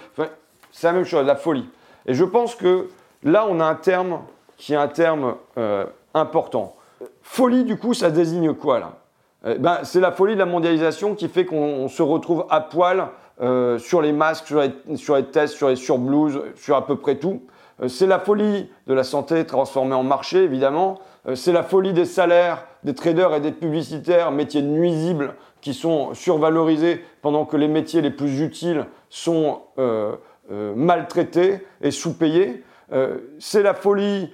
c'est 0.70 0.86
la 0.86 0.94
même 0.94 1.04
chose, 1.04 1.26
la 1.26 1.36
folie. 1.36 1.68
Et 2.06 2.14
je 2.14 2.24
pense 2.24 2.54
que 2.54 2.88
là, 3.22 3.46
on 3.48 3.60
a 3.60 3.64
un 3.64 3.74
terme 3.74 4.20
qui 4.56 4.72
est 4.72 4.76
un 4.76 4.88
terme 4.88 5.36
euh, 5.58 5.84
important. 6.14 6.76
Folie, 7.22 7.64
du 7.64 7.76
coup, 7.76 7.94
ça 7.94 8.10
désigne 8.10 8.54
quoi 8.54 8.78
là? 8.80 9.01
Euh, 9.44 9.58
ben, 9.58 9.78
c'est 9.82 10.00
la 10.00 10.12
folie 10.12 10.34
de 10.34 10.38
la 10.38 10.46
mondialisation 10.46 11.14
qui 11.14 11.28
fait 11.28 11.44
qu'on 11.44 11.88
se 11.88 12.02
retrouve 12.02 12.46
à 12.50 12.60
poil 12.60 13.08
euh, 13.40 13.78
sur 13.78 14.02
les 14.02 14.12
masques, 14.12 14.46
sur 14.46 15.16
les, 15.16 15.24
tests, 15.24 15.54
sur 15.54 15.68
les 15.68 15.76
surblouses, 15.76 16.42
sur 16.54 16.76
à 16.76 16.86
peu 16.86 16.96
près 16.96 17.16
tout. 17.16 17.42
Euh, 17.80 17.88
c'est 17.88 18.06
la 18.06 18.20
folie 18.20 18.70
de 18.86 18.94
la 18.94 19.02
santé 19.02 19.44
transformée 19.46 19.94
en 19.94 20.04
marché, 20.04 20.44
évidemment. 20.44 21.00
Euh, 21.26 21.34
c'est 21.34 21.50
la 21.50 21.64
folie 21.64 21.92
des 21.92 22.04
salaires 22.04 22.66
des 22.84 22.94
traders 22.94 23.34
et 23.34 23.40
des 23.40 23.50
publicitaires, 23.50 24.30
métiers 24.32 24.62
nuisibles 24.62 25.34
qui 25.60 25.72
sont 25.72 26.14
survalorisés 26.14 27.04
pendant 27.20 27.46
que 27.46 27.56
les 27.56 27.68
métiers 27.68 28.00
les 28.00 28.10
plus 28.10 28.40
utiles 28.40 28.86
sont 29.08 29.60
maltraités 30.48 31.64
et 31.80 31.92
sous-payés. 31.92 32.64
c'est 33.38 33.62
la 33.62 33.74
folie 33.74 34.32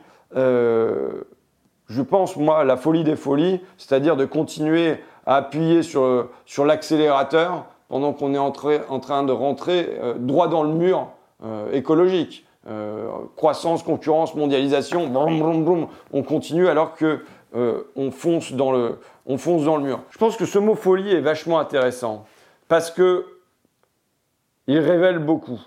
je 1.89 2.03
pense, 2.03 2.37
moi, 2.37 2.65
la 2.65 2.77
folie 2.77 3.05
des 3.05 3.17
folies, 3.17 3.61
c'est-à-dire 3.79 4.17
de 4.17 4.25
continuer 4.25 4.99
à 5.27 5.37
appuyer 5.37 5.83
sur, 5.83 6.29
sur 6.45 6.65
l'accélérateur 6.65 7.67
pendant 7.89 8.13
qu'on 8.13 8.35
est 8.35 8.39
en, 8.39 8.51
train 8.51 9.23
de 9.23 9.33
rentrer 9.33 9.99
euh, 10.01 10.15
droit 10.19 10.49
dans 10.49 10.63
le 10.63 10.73
mur 10.73 11.09
euh, 11.45 11.73
écologique. 11.73 12.45
Euh, 12.69 13.09
croissance, 13.37 13.83
concurrence, 13.83 14.35
mondialisation, 14.35 15.11
on 16.13 16.23
continue 16.23 16.69
alors 16.69 16.95
que 16.95 17.25
on, 17.55 18.11
fonce 18.11 18.53
dans 18.53 18.73
le, 18.73 18.99
on 19.25 19.39
fonce 19.39 19.65
dans 19.65 19.79
le 19.79 19.85
mur. 19.85 20.01
Je 20.11 20.19
pense 20.19 20.37
que 20.37 20.45
ce 20.45 20.59
mot 20.59 20.75
folie 20.75 21.11
est 21.11 21.23
vachement 21.23 21.59
intéressant 21.59 22.27
parce 22.69 22.91
que 22.91 23.25
il 24.67 24.79
révèle 24.79 25.19
beaucoup. 25.19 25.59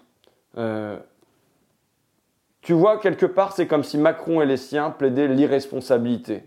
Tu 2.61 2.73
vois, 2.73 2.99
quelque 2.99 3.25
part, 3.25 3.53
c'est 3.53 3.67
comme 3.67 3.83
si 3.83 3.97
Macron 3.97 4.41
et 4.41 4.45
les 4.45 4.57
siens 4.57 4.91
plaidaient 4.91 5.27
l'irresponsabilité. 5.27 6.43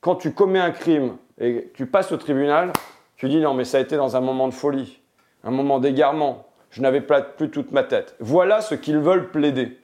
Quand 0.00 0.16
tu 0.16 0.32
commets 0.32 0.58
un 0.58 0.70
crime 0.70 1.16
et 1.38 1.70
tu 1.74 1.86
passes 1.86 2.12
au 2.12 2.16
tribunal, 2.16 2.72
tu 3.16 3.28
dis 3.28 3.40
non, 3.40 3.54
mais 3.54 3.64
ça 3.64 3.78
a 3.78 3.80
été 3.80 3.96
dans 3.96 4.16
un 4.16 4.20
moment 4.20 4.48
de 4.48 4.54
folie 4.54 5.02
un 5.44 5.50
moment 5.50 5.78
d'égarement. 5.78 6.46
Je 6.70 6.80
n'avais 6.80 7.00
plus 7.00 7.50
toute 7.50 7.72
ma 7.72 7.82
tête. 7.82 8.16
Voilà 8.20 8.60
ce 8.60 8.74
qu'ils 8.74 8.98
veulent 8.98 9.30
plaider. 9.30 9.78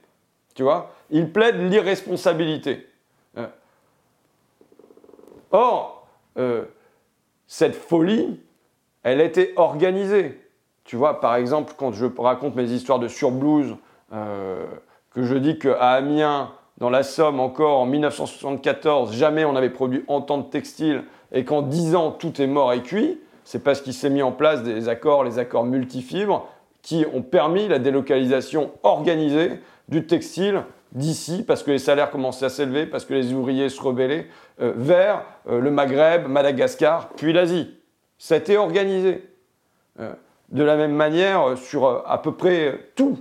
Tu 0.55 0.63
vois? 0.63 0.93
Ils 1.11 1.31
plaident 1.31 1.69
l'irresponsabilité. 1.71 2.87
Euh. 3.37 3.47
Or, 5.51 6.07
euh, 6.37 6.65
cette 7.47 7.75
folie, 7.75 8.39
elle 9.03 9.21
été 9.21 9.53
organisée. 9.55 10.41
Tu 10.83 10.95
vois, 10.95 11.19
par 11.19 11.35
exemple, 11.35 11.73
quand 11.77 11.91
je 11.91 12.07
raconte 12.17 12.55
mes 12.55 12.71
histoires 12.71 12.99
de 12.99 13.07
surblouse, 13.07 13.75
euh, 14.11 14.65
que 15.13 15.23
je 15.23 15.35
dis 15.35 15.57
qu'à 15.57 15.93
Amiens, 15.93 16.51
dans 16.77 16.89
la 16.89 17.03
Somme, 17.03 17.39
encore 17.39 17.79
en 17.79 17.85
1974, 17.85 19.13
jamais 19.13 19.45
on 19.45 19.53
n'avait 19.53 19.69
produit 19.69 20.03
autant 20.07 20.37
de 20.37 20.49
textiles 20.49 21.03
et 21.31 21.43
qu'en 21.43 21.61
10 21.61 21.95
ans, 21.95 22.11
tout 22.11 22.41
est 22.41 22.47
mort 22.47 22.73
et 22.73 22.81
cuit, 22.81 23.19
c'est 23.43 23.63
parce 23.63 23.81
qu'il 23.81 23.93
s'est 23.93 24.09
mis 24.09 24.21
en 24.21 24.31
place 24.31 24.63
des 24.63 24.89
accords, 24.89 25.23
les 25.23 25.39
accords 25.39 25.65
multifibres, 25.65 26.47
qui 26.81 27.05
ont 27.13 27.21
permis 27.21 27.67
la 27.67 27.79
délocalisation 27.79 28.71
organisée 28.83 29.59
du 29.89 30.07
textile 30.07 30.63
d'ici, 30.91 31.43
parce 31.43 31.63
que 31.63 31.71
les 31.71 31.79
salaires 31.79 32.09
commençaient 32.09 32.45
à 32.45 32.49
s'élever, 32.49 32.85
parce 32.85 33.05
que 33.05 33.13
les 33.13 33.33
ouvriers 33.33 33.69
se 33.69 33.81
rebellaient, 33.81 34.27
euh, 34.61 34.73
vers 34.75 35.23
euh, 35.47 35.59
le 35.59 35.71
Maghreb, 35.71 36.27
Madagascar, 36.27 37.09
puis 37.09 37.33
l'Asie. 37.33 37.75
Ça 38.17 38.35
a 38.35 38.37
été 38.37 38.57
organisé. 38.57 39.23
Euh, 39.99 40.13
de 40.49 40.63
la 40.63 40.77
même 40.77 40.93
manière, 40.93 41.57
sur 41.57 42.03
à 42.07 42.21
peu 42.21 42.31
près 42.31 42.91
tout, 42.95 43.19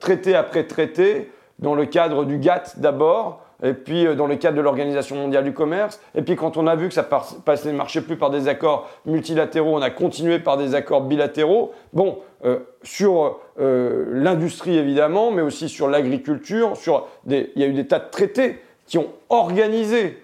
traité 0.00 0.34
après 0.34 0.64
traité, 0.64 1.30
dans 1.58 1.74
le 1.74 1.86
cadre 1.86 2.24
du 2.24 2.38
GATT 2.38 2.78
d'abord, 2.78 3.42
et 3.62 3.74
puis 3.74 4.06
euh, 4.06 4.14
dans 4.14 4.26
le 4.26 4.36
cadre 4.36 4.56
de 4.56 4.62
l'Organisation 4.62 5.16
mondiale 5.16 5.44
du 5.44 5.52
commerce. 5.52 6.00
Et 6.14 6.22
puis 6.22 6.36
quand 6.36 6.56
on 6.56 6.66
a 6.66 6.74
vu 6.74 6.88
que 6.88 6.94
ça 6.94 7.08
ne 7.08 7.72
marchait 7.72 8.02
plus 8.02 8.16
par 8.16 8.30
des 8.30 8.48
accords 8.48 8.90
multilatéraux, 9.06 9.76
on 9.76 9.82
a 9.82 9.90
continué 9.90 10.38
par 10.40 10.56
des 10.56 10.74
accords 10.74 11.02
bilatéraux. 11.02 11.72
Bon, 11.92 12.18
euh, 12.44 12.58
sur 12.82 13.38
euh, 13.60 14.06
l'industrie 14.10 14.76
évidemment, 14.76 15.30
mais 15.30 15.42
aussi 15.42 15.68
sur 15.68 15.88
l'agriculture, 15.88 16.76
sur 16.76 17.06
il 17.28 17.48
y 17.56 17.62
a 17.62 17.66
eu 17.66 17.72
des 17.72 17.86
tas 17.86 18.00
de 18.00 18.10
traités 18.10 18.60
qui 18.86 18.98
ont 18.98 19.08
organisé 19.28 20.22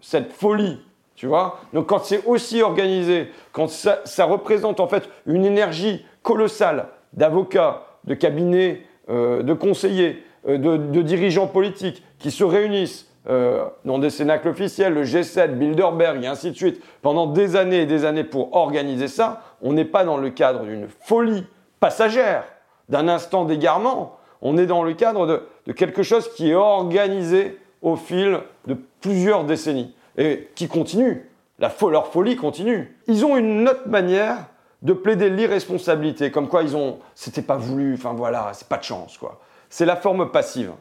cette 0.00 0.32
folie. 0.32 0.80
Tu 1.14 1.26
vois 1.26 1.60
Donc 1.72 1.86
quand 1.86 2.02
c'est 2.02 2.24
aussi 2.26 2.62
organisé, 2.62 3.30
quand 3.52 3.68
ça, 3.68 4.24
représente 4.24 4.80
en 4.80 4.88
fait 4.88 5.08
une 5.26 5.44
énergie 5.44 6.04
colossale 6.22 6.88
d'avocats, 7.12 7.84
de 8.04 8.14
cabinets, 8.14 8.82
de 9.08 9.52
conseillers, 9.54 10.22
de, 10.46 10.56
de 10.56 11.02
dirigeants 11.02 11.46
politiques, 11.46 12.02
qui 12.18 12.30
se 12.30 12.44
réunissent 12.44 13.10
euh, 13.28 13.66
dans 13.84 13.98
des 13.98 14.08
cénacles 14.08 14.48
officiels, 14.48 14.94
le 14.94 15.04
G7, 15.04 15.54
Bilderberg 15.58 16.24
et 16.24 16.26
ainsi 16.26 16.52
de 16.52 16.56
suite, 16.56 16.82
pendant 17.02 17.26
des 17.26 17.54
années 17.54 17.82
et 17.82 17.86
des 17.86 18.06
années 18.06 18.24
pour 18.24 18.56
organiser 18.56 19.08
ça, 19.08 19.42
on 19.60 19.74
n'est 19.74 19.84
pas 19.84 20.04
dans 20.04 20.16
le 20.16 20.30
cadre 20.30 20.62
d'une 20.64 20.88
folie 20.88 21.44
passagère, 21.80 22.44
d'un 22.88 23.08
instant 23.08 23.44
d'égarement, 23.44 24.16
on 24.40 24.56
est 24.56 24.64
dans 24.64 24.82
le 24.82 24.94
cadre 24.94 25.26
de, 25.66 25.72
quelque 25.72 26.02
chose 26.02 26.32
qui 26.32 26.50
est 26.50 26.54
organisé 26.54 27.58
au 27.82 27.96
fil 27.96 28.40
de 28.66 28.74
plusieurs 29.02 29.44
décennies 29.44 29.94
et 30.16 30.48
qui 30.54 30.66
continue. 30.66 31.28
La 31.58 31.70
leur 31.90 32.06
folie 32.06 32.36
continue. 32.36 32.96
Ils 33.06 33.26
ont 33.26 33.36
une 33.36 33.68
autre 33.68 33.86
manière 33.86 34.46
de 34.82 34.92
plaider 34.92 35.28
l'irresponsabilité, 35.30 36.30
comme 36.30 36.48
quoi 36.48 36.62
ils 36.62 36.76
ont, 36.76 36.98
c'était 37.14 37.42
pas 37.42 37.56
voulu, 37.56 37.94
enfin 37.94 38.14
voilà, 38.14 38.50
c'est 38.54 38.68
pas 38.68 38.78
de 38.78 38.84
chance 38.84 39.18
quoi. 39.18 39.40
C'est 39.68 39.86
la 39.86 39.96
forme 39.96 40.30
passive. 40.30 40.72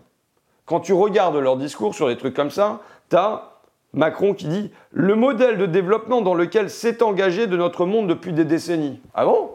Quand 0.65 0.79
tu 0.79 0.93
regardes 0.93 1.35
leur 1.35 1.57
discours 1.57 1.95
sur 1.95 2.07
des 2.07 2.17
trucs 2.17 2.35
comme 2.35 2.51
ça, 2.51 2.79
tu 3.09 3.15
as 3.15 3.49
Macron 3.93 4.33
qui 4.33 4.47
dit 4.47 4.71
le 4.91 5.15
modèle 5.15 5.57
de 5.57 5.65
développement 5.65 6.21
dans 6.21 6.35
lequel 6.35 6.69
s'est 6.69 7.01
engagé 7.01 7.47
de 7.47 7.57
notre 7.57 7.85
monde 7.85 8.07
depuis 8.07 8.33
des 8.33 8.45
décennies. 8.45 9.01
Ah 9.13 9.25
bon? 9.25 9.51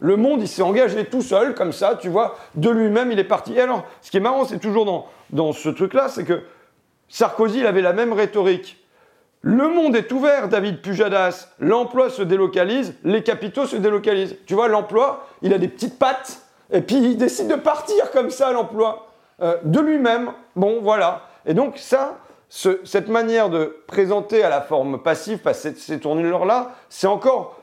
Le 0.00 0.16
monde, 0.16 0.40
il 0.42 0.48
s'est 0.48 0.62
engagé 0.62 1.06
tout 1.06 1.22
seul, 1.22 1.54
comme 1.54 1.72
ça, 1.72 1.98
tu 2.00 2.08
vois, 2.08 2.36
de 2.54 2.70
lui-même, 2.70 3.10
il 3.10 3.18
est 3.18 3.24
parti. 3.24 3.54
Et 3.54 3.60
alors, 3.60 3.84
ce 4.00 4.10
qui 4.10 4.18
est 4.18 4.20
marrant, 4.20 4.44
c'est 4.44 4.60
toujours 4.60 4.84
dans, 4.84 5.06
dans 5.30 5.52
ce 5.52 5.68
truc-là, 5.68 6.08
c'est 6.08 6.24
que 6.24 6.44
Sarkozy, 7.08 7.60
il 7.60 7.66
avait 7.66 7.82
la 7.82 7.92
même 7.92 8.12
rhétorique. 8.12 8.77
Le 9.42 9.68
monde 9.68 9.94
est 9.94 10.10
ouvert, 10.12 10.48
David 10.48 10.82
Pujadas. 10.82 11.48
L'emploi 11.60 12.10
se 12.10 12.22
délocalise, 12.22 12.94
les 13.04 13.22
capitaux 13.22 13.66
se 13.66 13.76
délocalisent. 13.76 14.36
Tu 14.46 14.54
vois, 14.54 14.68
l'emploi, 14.68 15.26
il 15.42 15.52
a 15.52 15.58
des 15.58 15.68
petites 15.68 15.98
pattes, 15.98 16.42
et 16.72 16.80
puis 16.80 16.96
il 16.96 17.16
décide 17.16 17.48
de 17.48 17.54
partir 17.54 18.10
comme 18.10 18.30
ça, 18.30 18.52
l'emploi. 18.52 19.06
Euh, 19.40 19.56
de 19.62 19.80
lui-même. 19.80 20.32
Bon, 20.56 20.80
voilà. 20.82 21.22
Et 21.46 21.54
donc 21.54 21.78
ça, 21.78 22.18
cette 22.48 23.08
manière 23.08 23.50
de 23.50 23.76
présenter 23.86 24.42
à 24.42 24.48
la 24.48 24.60
forme 24.60 25.00
passive, 25.00 25.40
ces 25.52 26.00
tournures-là, 26.00 26.72
c'est 26.88 27.06
encore 27.06 27.60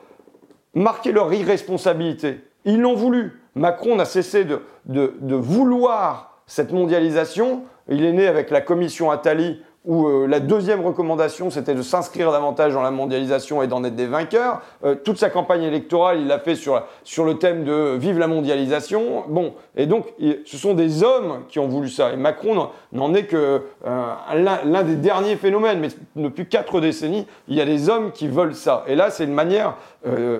marquer 0.74 1.12
leur 1.12 1.32
irresponsabilité. 1.32 2.40
Ils 2.64 2.80
l'ont 2.80 2.94
voulu. 2.94 3.42
Macron 3.54 3.96
n'a 3.96 4.04
cessé 4.04 4.44
de, 4.44 4.62
de, 4.86 5.34
vouloir 5.34 6.40
cette 6.46 6.72
mondialisation. 6.72 7.64
Il 7.88 8.04
est 8.04 8.12
né 8.12 8.26
avec 8.26 8.50
la 8.50 8.60
commission 8.60 9.10
Attali 9.10 9.62
où 9.86 10.08
euh, 10.08 10.26
la 10.26 10.40
deuxième 10.40 10.84
recommandation, 10.84 11.48
c'était 11.48 11.74
de 11.74 11.82
s'inscrire 11.82 12.32
davantage 12.32 12.74
dans 12.74 12.82
la 12.82 12.90
mondialisation 12.90 13.62
et 13.62 13.68
d'en 13.68 13.84
être 13.84 13.94
des 13.94 14.08
vainqueurs. 14.08 14.60
Euh, 14.84 14.96
toute 14.96 15.16
sa 15.16 15.30
campagne 15.30 15.62
électorale, 15.62 16.18
il 16.20 16.26
l'a 16.26 16.40
fait 16.40 16.56
sur, 16.56 16.82
sur 17.04 17.24
le 17.24 17.38
thème 17.38 17.64
de 17.64 17.96
Vive 17.96 18.18
la 18.18 18.26
mondialisation. 18.26 19.24
Bon, 19.28 19.54
et 19.76 19.86
donc, 19.86 20.12
ce 20.44 20.56
sont 20.56 20.74
des 20.74 21.04
hommes 21.04 21.44
qui 21.48 21.60
ont 21.60 21.68
voulu 21.68 21.88
ça. 21.88 22.12
Et 22.12 22.16
Macron 22.16 22.68
n'en 22.92 23.14
est 23.14 23.26
que 23.26 23.62
euh, 23.86 24.12
l'un 24.34 24.82
des 24.82 24.96
derniers 24.96 25.36
phénomènes. 25.36 25.78
Mais 25.78 25.88
depuis 26.16 26.48
quatre 26.48 26.80
décennies, 26.80 27.26
il 27.46 27.54
y 27.54 27.60
a 27.60 27.64
des 27.64 27.88
hommes 27.88 28.10
qui 28.10 28.26
veulent 28.26 28.56
ça. 28.56 28.84
Et 28.88 28.96
là, 28.96 29.10
c'est 29.10 29.24
une 29.24 29.34
manière 29.34 29.76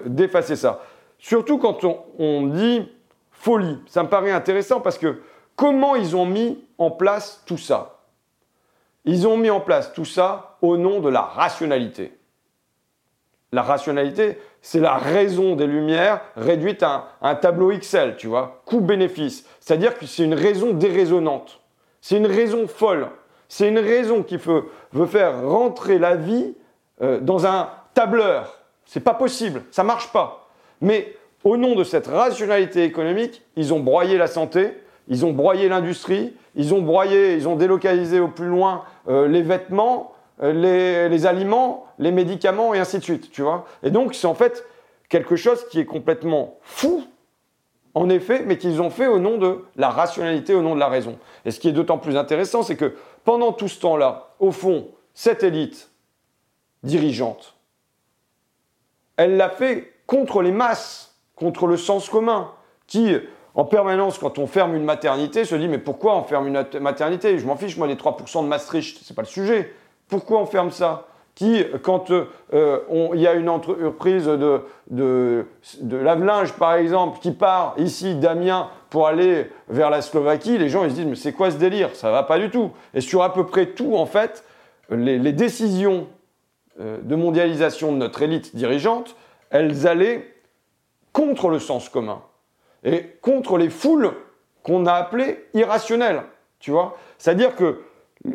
d'effacer 0.07 0.57
ça. 0.57 0.81
Surtout 1.19 1.59
quand 1.59 1.79
on 2.19 2.47
dit 2.47 2.89
folie. 3.31 3.79
Ça 3.87 4.03
me 4.03 4.09
paraît 4.09 4.33
intéressant 4.33 4.81
parce 4.81 4.99
que 4.99 5.21
comment 5.55 5.95
ils 5.95 6.17
ont 6.17 6.27
mis 6.27 6.65
en 6.79 6.91
place 6.91 7.43
tout 7.47 7.59
ça? 7.59 7.96
Ils 9.07 9.27
ont 9.27 9.37
mis 9.37 9.51
en 9.51 9.61
place 9.61 9.93
tout 9.93 10.05
ça 10.05 10.57
au 10.61 10.77
nom 10.77 11.01
de 11.01 11.09
la 11.09 11.23
rationalité. 11.23 12.13
La 13.53 13.63
rationalité, 13.63 14.39
c'est 14.61 14.81
la 14.81 14.97
raison 14.97 15.55
des 15.55 15.67
lumières 15.67 16.21
réduite 16.37 16.83
à 16.83 17.09
un, 17.23 17.37
tableau 17.37 17.71
Excel, 17.71 18.17
tu 18.17 18.27
vois, 18.27 18.61
coût-bénéfice. 18.67 19.47
C'est-à-dire 19.61 19.97
que 19.97 20.05
c'est 20.05 20.25
une 20.25 20.35
raison 20.35 20.73
déraisonnante. 20.73 21.61
C'est 22.01 22.17
une 22.17 22.27
raison 22.27 22.67
folle. 22.67 23.09
C'est 23.49 23.69
une 23.69 23.79
raison 23.79 24.25
qui 24.25 24.37
veut, 24.37 24.65
faire 25.07 25.47
rentrer 25.49 25.99
la 25.99 26.17
vie 26.17 26.55
euh, 27.01 27.21
dans 27.21 27.47
un 27.47 27.71
tableur. 27.95 28.61
C'est 28.85 29.01
pas 29.01 29.15
possible, 29.15 29.63
ça 29.71 29.85
marche 29.85 30.13
pas. 30.13 30.49
Mais 30.81 31.17
au 31.45 31.57
nom 31.57 31.75
de 31.75 31.85
cette 31.85 32.09
rationalité 32.09 32.85
économique, 32.85 33.43
ils 33.55 33.73
ont 33.73 33.81
broyé 33.81 34.19
la 34.19 34.27
santé, 34.27 34.73
ils 35.09 35.25
ont 35.25 35.33
broyé 35.33 35.69
l'industrie, 35.69 36.35
ils 36.57 36.75
ont 36.75 36.81
broyé, 36.83 37.35
ils 37.35 37.47
ont 37.47 37.55
délocalisé 37.57 38.19
au 38.19 38.29
plus 38.29 38.49
loin 38.49 38.85
euh, 39.09 39.29
les 39.29 39.43
vêtements, 39.43 40.15
euh, 40.43 41.09
les, 41.09 41.27
aliments, 41.27 41.87
les 41.99 42.11
médicaments 42.11 42.75
et 42.75 42.79
ainsi 42.79 42.99
de 42.99 43.05
suite, 43.05 43.31
tu 43.31 43.43
vois. 43.43 43.67
Et 43.83 43.91
donc 43.91 44.15
c'est 44.15 44.27
en 44.27 44.35
fait 44.35 44.67
quelque 45.09 45.37
chose 45.37 45.69
qui 45.69 45.79
est 45.79 45.85
complètement 45.85 46.57
fou, 46.63 47.05
en 47.95 48.09
effet, 48.09 48.43
mais 48.45 48.59
qu'ils 48.59 48.83
ont 48.83 48.91
fait 48.91 49.07
au 49.07 49.19
nom 49.19 49.39
de 49.39 49.65
la 49.77 49.91
rationalité, 49.91 50.55
au 50.55 50.63
nom 50.63 50.75
de 50.75 50.81
la 50.81 50.89
raison. 50.89 51.19
Et 51.45 51.51
ce 51.51 51.61
qui 51.61 51.69
est 51.69 51.73
d'autant 51.73 51.99
plus 51.99 52.17
intéressant, 52.17 52.63
c'est 52.63 52.77
que 52.77 52.95
pendant 53.25 53.53
tout 53.53 53.69
ce 53.69 53.81
temps-là, 53.81 54.35
au 54.41 54.51
fond, 54.51 54.89
cette 55.15 55.43
élite 55.43 55.91
dirigeante, 56.83 57.55
elle 59.17 59.37
l'a 59.37 59.49
fait 59.49 59.93
contre 60.07 60.43
les 60.43 60.53
masses, 60.53 61.17
contre 61.35 61.67
le 61.67 61.77
sens 61.77 62.09
commun, 62.09 62.51
qui, 62.87 63.17
en 63.57 63.65
permanence, 63.65 64.19
quand 64.19 64.39
on 64.39 64.47
ferme 64.47 64.77
une 64.77 64.85
maternité, 64.85 65.47
se 65.47 65.55
dit 65.55 65.67
mais 65.67 65.79
pourquoi 65.79 66.15
on 66.17 66.23
ferme 66.23 66.47
une 66.47 66.63
maternité? 66.79 67.39
Je 67.39 67.47
m'en 67.47 67.57
fiche, 67.57 67.79
moi, 67.79 67.87
les 67.87 67.95
3% 67.95 68.43
de 68.43 68.49
Maastricht, 68.49 68.99
c'est 69.03 69.17
pas 69.17 69.23
le 69.23 69.27
sujet. 69.27 69.73
Pourquoi 70.09 70.41
on 70.41 70.47
ferme 70.47 70.71
ça? 70.71 71.07
Qui, 71.35 71.65
quand 71.83 72.11
euh, 72.11 72.79
il 73.15 73.21
y 73.21 73.27
a 73.27 73.35
une 73.35 73.49
entreprise 73.49 74.25
de, 74.25 74.63
de, 74.91 75.47
lave-linge, 75.83 76.53
par 76.55 76.75
exemple, 76.75 77.19
qui 77.21 77.31
part 77.31 77.75
ici 77.79 78.15
d'Amiens 78.15 78.69
pour 78.89 79.07
aller 79.07 79.51
vers 79.69 79.91
la 79.91 80.01
Slovaquie, 80.01 80.57
les 80.57 80.71
gens 80.71 80.85
ils 80.85 80.91
se 80.91 80.97
disent 80.97 81.07
mais 81.07 81.17
c'est 81.17 81.33
quoi 81.33 81.51
ce 81.51 81.57
délire? 81.57 81.95
Ça 81.95 82.11
va 82.11 82.23
pas 82.23 82.39
du 82.39 82.51
tout. 82.51 82.71
Et 82.95 83.03
sur 83.03 83.23
à 83.23 83.33
peu 83.33 83.45
près 83.45 83.67
tout, 83.67 83.97
en 83.97 84.07
fait, 84.07 84.45
les, 84.91 85.19
les 85.19 85.33
décisions 85.33 86.07
euh, 86.81 86.99
de 87.03 87.17
mondialisation 87.17 87.93
de 87.93 87.99
notre 87.99 88.21
élite 88.23 88.55
dirigeante, 88.55 89.15
elles 89.51 89.87
allaient 89.87 90.27
contre 91.13 91.49
le 91.49 91.59
sens 91.59 91.89
commun 91.91 92.21
et 92.87 93.19
contre 93.21 93.59
les 93.59 93.69
foules 93.69 94.13
qu'on 94.63 94.87
a 94.87 94.95
appelées 94.95 95.45
irrationnelles. 95.53 96.23
Tu 96.61 96.71
vois 96.71 96.97
C'est-à-dire 97.19 97.55
que 97.55 97.81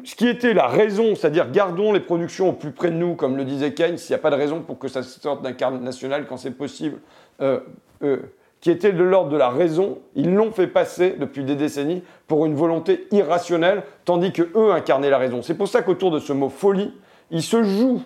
ce 0.03 0.15
qui 0.15 0.27
était 0.27 0.53
la 0.53 0.67
raison, 0.67 1.15
c'est-à-dire 1.15 1.49
gardons 1.51 1.91
les 1.91 1.99
productions 1.99 2.49
au 2.49 2.53
plus 2.53 2.71
près 2.71 2.91
de 2.91 2.95
nous, 2.95 3.15
comme 3.15 3.35
le 3.35 3.45
disait 3.45 3.73
Keynes, 3.73 3.97
s'il 3.97 4.13
n'y 4.13 4.19
a 4.19 4.21
pas 4.21 4.29
de 4.29 4.35
raison 4.35 4.61
pour 4.61 4.77
que 4.77 4.87
ça 4.87 5.01
sorte 5.01 5.41
d'un 5.41 5.53
cadre 5.53 5.79
national 5.79 6.27
quand 6.27 6.37
c'est 6.37 6.51
possible, 6.51 6.99
euh, 7.41 7.59
euh, 8.03 8.17
qui 8.59 8.69
était 8.69 8.91
de 8.91 9.03
l'ordre 9.03 9.31
de 9.31 9.37
la 9.37 9.49
raison, 9.49 9.99
ils 10.15 10.31
l'ont 10.31 10.51
fait 10.51 10.67
passer 10.67 11.15
depuis 11.17 11.43
des 11.43 11.55
décennies 11.55 12.03
pour 12.27 12.45
une 12.45 12.53
volonté 12.53 13.07
irrationnelle, 13.11 13.83
tandis 14.05 14.31
que 14.31 14.43
eux 14.55 14.71
incarnaient 14.71 15.09
la 15.09 15.17
raison. 15.17 15.41
C'est 15.41 15.55
pour 15.55 15.67
ça 15.67 15.81
qu'autour 15.81 16.11
de 16.11 16.19
ce 16.19 16.31
mot 16.31 16.49
folie, 16.49 16.93
il 17.31 17.41
se 17.41 17.63
joue 17.63 18.03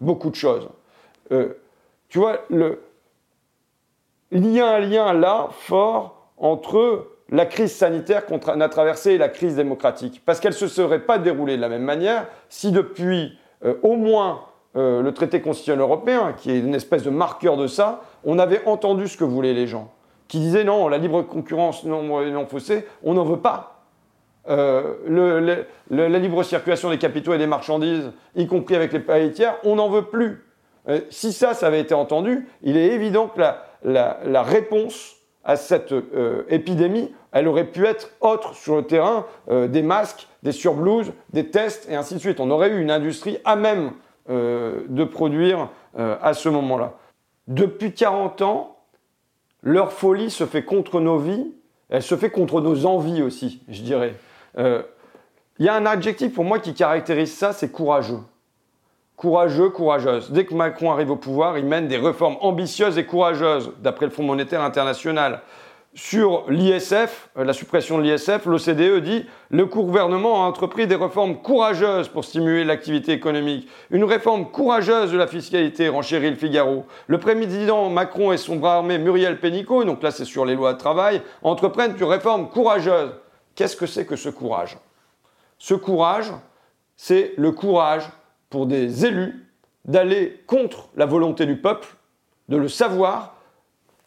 beaucoup 0.00 0.28
de 0.28 0.34
choses. 0.34 0.68
Euh, 1.32 1.54
tu 2.08 2.18
vois, 2.18 2.44
le, 2.50 2.80
il 4.30 4.46
y 4.52 4.60
a 4.60 4.68
un 4.68 4.80
lien 4.80 5.12
là 5.12 5.48
fort 5.50 6.32
entre 6.36 7.06
la 7.30 7.46
crise 7.46 7.72
sanitaire 7.72 8.24
qu'on 8.26 8.38
a 8.38 8.68
traversée 8.68 9.12
et 9.12 9.18
la 9.18 9.28
crise 9.28 9.56
démocratique. 9.56 10.22
Parce 10.24 10.40
qu'elle 10.40 10.52
ne 10.52 10.56
se 10.56 10.68
serait 10.68 11.00
pas 11.00 11.18
déroulée 11.18 11.56
de 11.56 11.60
la 11.60 11.68
même 11.68 11.82
manière 11.82 12.26
si 12.48 12.72
depuis 12.72 13.38
euh, 13.64 13.74
au 13.82 13.96
moins 13.96 14.42
euh, 14.76 15.02
le 15.02 15.12
traité 15.12 15.40
constitutionnel 15.40 15.82
européen, 15.82 16.34
qui 16.36 16.50
est 16.50 16.58
une 16.58 16.74
espèce 16.74 17.02
de 17.02 17.10
marqueur 17.10 17.56
de 17.56 17.66
ça, 17.66 18.02
on 18.24 18.38
avait 18.38 18.62
entendu 18.66 19.08
ce 19.08 19.16
que 19.16 19.24
voulaient 19.24 19.52
les 19.52 19.66
gens, 19.66 19.90
qui 20.26 20.38
disaient 20.38 20.64
non, 20.64 20.88
la 20.88 20.98
libre 20.98 21.22
concurrence 21.22 21.84
non, 21.84 22.02
non 22.02 22.46
faussée, 22.46 22.86
on 23.02 23.14
n'en 23.14 23.24
veut 23.24 23.40
pas. 23.40 23.74
Euh, 24.48 25.64
la 25.90 26.18
libre 26.18 26.42
circulation 26.42 26.88
des 26.88 26.96
capitaux 26.96 27.34
et 27.34 27.38
des 27.38 27.46
marchandises, 27.46 28.12
y 28.34 28.46
compris 28.46 28.76
avec 28.76 28.92
les 28.94 29.00
pays 29.00 29.30
tiers, 29.32 29.56
on 29.64 29.76
n'en 29.76 29.90
veut 29.90 30.04
plus. 30.04 30.46
si 31.10 31.34
ça, 31.34 31.52
ça 31.52 31.66
avait 31.66 31.80
été 31.80 31.92
entendu, 31.92 32.48
il 32.62 32.78
est 32.78 32.94
évident 32.94 33.28
que 33.28 33.40
la, 33.40 33.67
la 33.82 34.42
réponse 34.42 35.18
à 35.48 35.56
cette 35.56 35.92
euh, 35.92 36.44
épidémie, 36.50 37.10
elle 37.32 37.48
aurait 37.48 37.64
pu 37.64 37.86
être 37.86 38.10
autre 38.20 38.54
sur 38.54 38.76
le 38.76 38.82
terrain, 38.82 39.26
euh, 39.48 39.66
des 39.66 39.80
masques, 39.80 40.28
des 40.42 40.52
surblouses, 40.52 41.10
des 41.32 41.50
tests 41.50 41.88
et 41.88 41.96
ainsi 41.96 42.14
de 42.14 42.18
suite. 42.18 42.38
On 42.38 42.50
aurait 42.50 42.68
eu 42.68 42.82
une 42.82 42.90
industrie 42.90 43.38
à 43.46 43.56
même 43.56 43.92
euh, 44.28 44.82
de 44.88 45.04
produire 45.04 45.70
à 45.96 46.32
ce 46.32 46.48
moment-là. 46.48 46.92
Depuis 47.48 47.92
40 47.92 48.42
ans, 48.42 48.76
leur 49.62 49.90
folie 49.90 50.30
se 50.30 50.46
fait 50.46 50.64
contre 50.64 51.00
nos 51.00 51.18
vies, 51.18 51.50
elle 51.88 52.04
se 52.04 52.14
fait 52.14 52.30
contre 52.30 52.60
nos 52.60 52.86
envies 52.86 53.20
aussi, 53.20 53.62
je 53.68 53.82
dirais. 53.82 54.14
Il 54.56 55.64
y 55.64 55.68
a 55.68 55.74
un 55.74 55.86
adjectif 55.86 56.34
pour 56.34 56.44
moi 56.44 56.60
qui 56.60 56.72
caractérise 56.72 57.34
ça, 57.34 57.52
c'est 57.52 57.72
courageux 57.72 58.20
courageux, 59.18 59.68
courageuse. 59.68 60.30
Dès 60.30 60.46
que 60.46 60.54
Macron 60.54 60.92
arrive 60.92 61.10
au 61.10 61.16
pouvoir, 61.16 61.58
il 61.58 61.66
mène 61.66 61.88
des 61.88 61.98
réformes 61.98 62.36
ambitieuses 62.40 62.96
et 62.98 63.04
courageuses, 63.04 63.72
d'après 63.82 64.06
le 64.06 64.12
Fonds 64.12 64.22
monétaire 64.22 64.62
international. 64.62 65.42
Sur 65.94 66.44
l'ISF, 66.48 67.28
euh, 67.36 67.44
la 67.44 67.52
suppression 67.52 67.98
de 67.98 68.04
l'ISF, 68.04 68.46
l'OCDE 68.46 69.02
dit 69.02 69.26
le 69.50 69.66
gouvernement 69.66 70.44
a 70.44 70.46
entrepris 70.46 70.86
des 70.86 70.94
réformes 70.94 71.38
courageuses 71.42 72.06
pour 72.08 72.24
stimuler 72.24 72.62
l'activité 72.62 73.10
économique. 73.10 73.68
Une 73.90 74.04
réforme 74.04 74.48
courageuse 74.52 75.10
de 75.10 75.18
la 75.18 75.26
fiscalité, 75.26 75.88
renchérit 75.88 76.30
le 76.30 76.36
Figaro. 76.36 76.86
Le 77.08 77.18
président 77.18 77.90
Macron 77.90 78.30
et 78.30 78.36
son 78.36 78.56
bras 78.56 78.76
armé 78.76 78.98
Muriel 78.98 79.40
Pénicaud, 79.40 79.82
donc 79.82 80.00
là 80.00 80.12
c'est 80.12 80.24
sur 80.24 80.44
les 80.44 80.54
lois 80.54 80.74
de 80.74 80.78
travail, 80.78 81.22
entreprennent 81.42 81.96
une 81.98 82.04
réforme 82.04 82.48
courageuse. 82.50 83.10
Qu'est-ce 83.56 83.76
que 83.76 83.86
c'est 83.86 84.06
que 84.06 84.14
ce 84.14 84.28
courage? 84.28 84.78
Ce 85.58 85.74
courage, 85.74 86.30
c'est 86.94 87.32
le 87.36 87.50
courage 87.50 88.08
pour 88.50 88.66
des 88.66 89.04
élus 89.04 89.46
d'aller 89.84 90.42
contre 90.46 90.88
la 90.96 91.06
volonté 91.06 91.46
du 91.46 91.56
peuple, 91.56 91.88
de 92.48 92.56
le 92.56 92.68
savoir, 92.68 93.36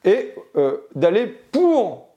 et 0.03 0.33
euh, 0.55 0.77
d'aller 0.95 1.27
pour 1.27 2.09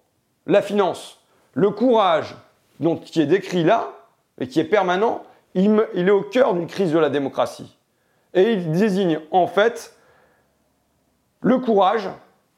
la 0.47 0.63
finance. 0.63 1.21
Le 1.53 1.71
courage 1.71 2.35
dont, 2.81 2.97
qui 2.97 3.21
est 3.21 3.27
décrit 3.27 3.65
là, 3.65 3.93
et 4.41 4.49
qui 4.49 4.61
est 4.61 4.65
permanent, 4.65 5.23
il 5.55 5.79
est 5.95 6.11
au 6.11 6.23
cœur 6.23 6.55
d'une 6.55 6.67
crise 6.67 6.93
de 6.93 6.99
la 6.99 7.11
démocratie. 7.11 7.77
Et 8.33 8.53
il 8.53 8.73
désigne 8.73 9.21
en 9.31 9.47
fait 9.47 9.97
le 11.41 11.59
courage 11.59 12.09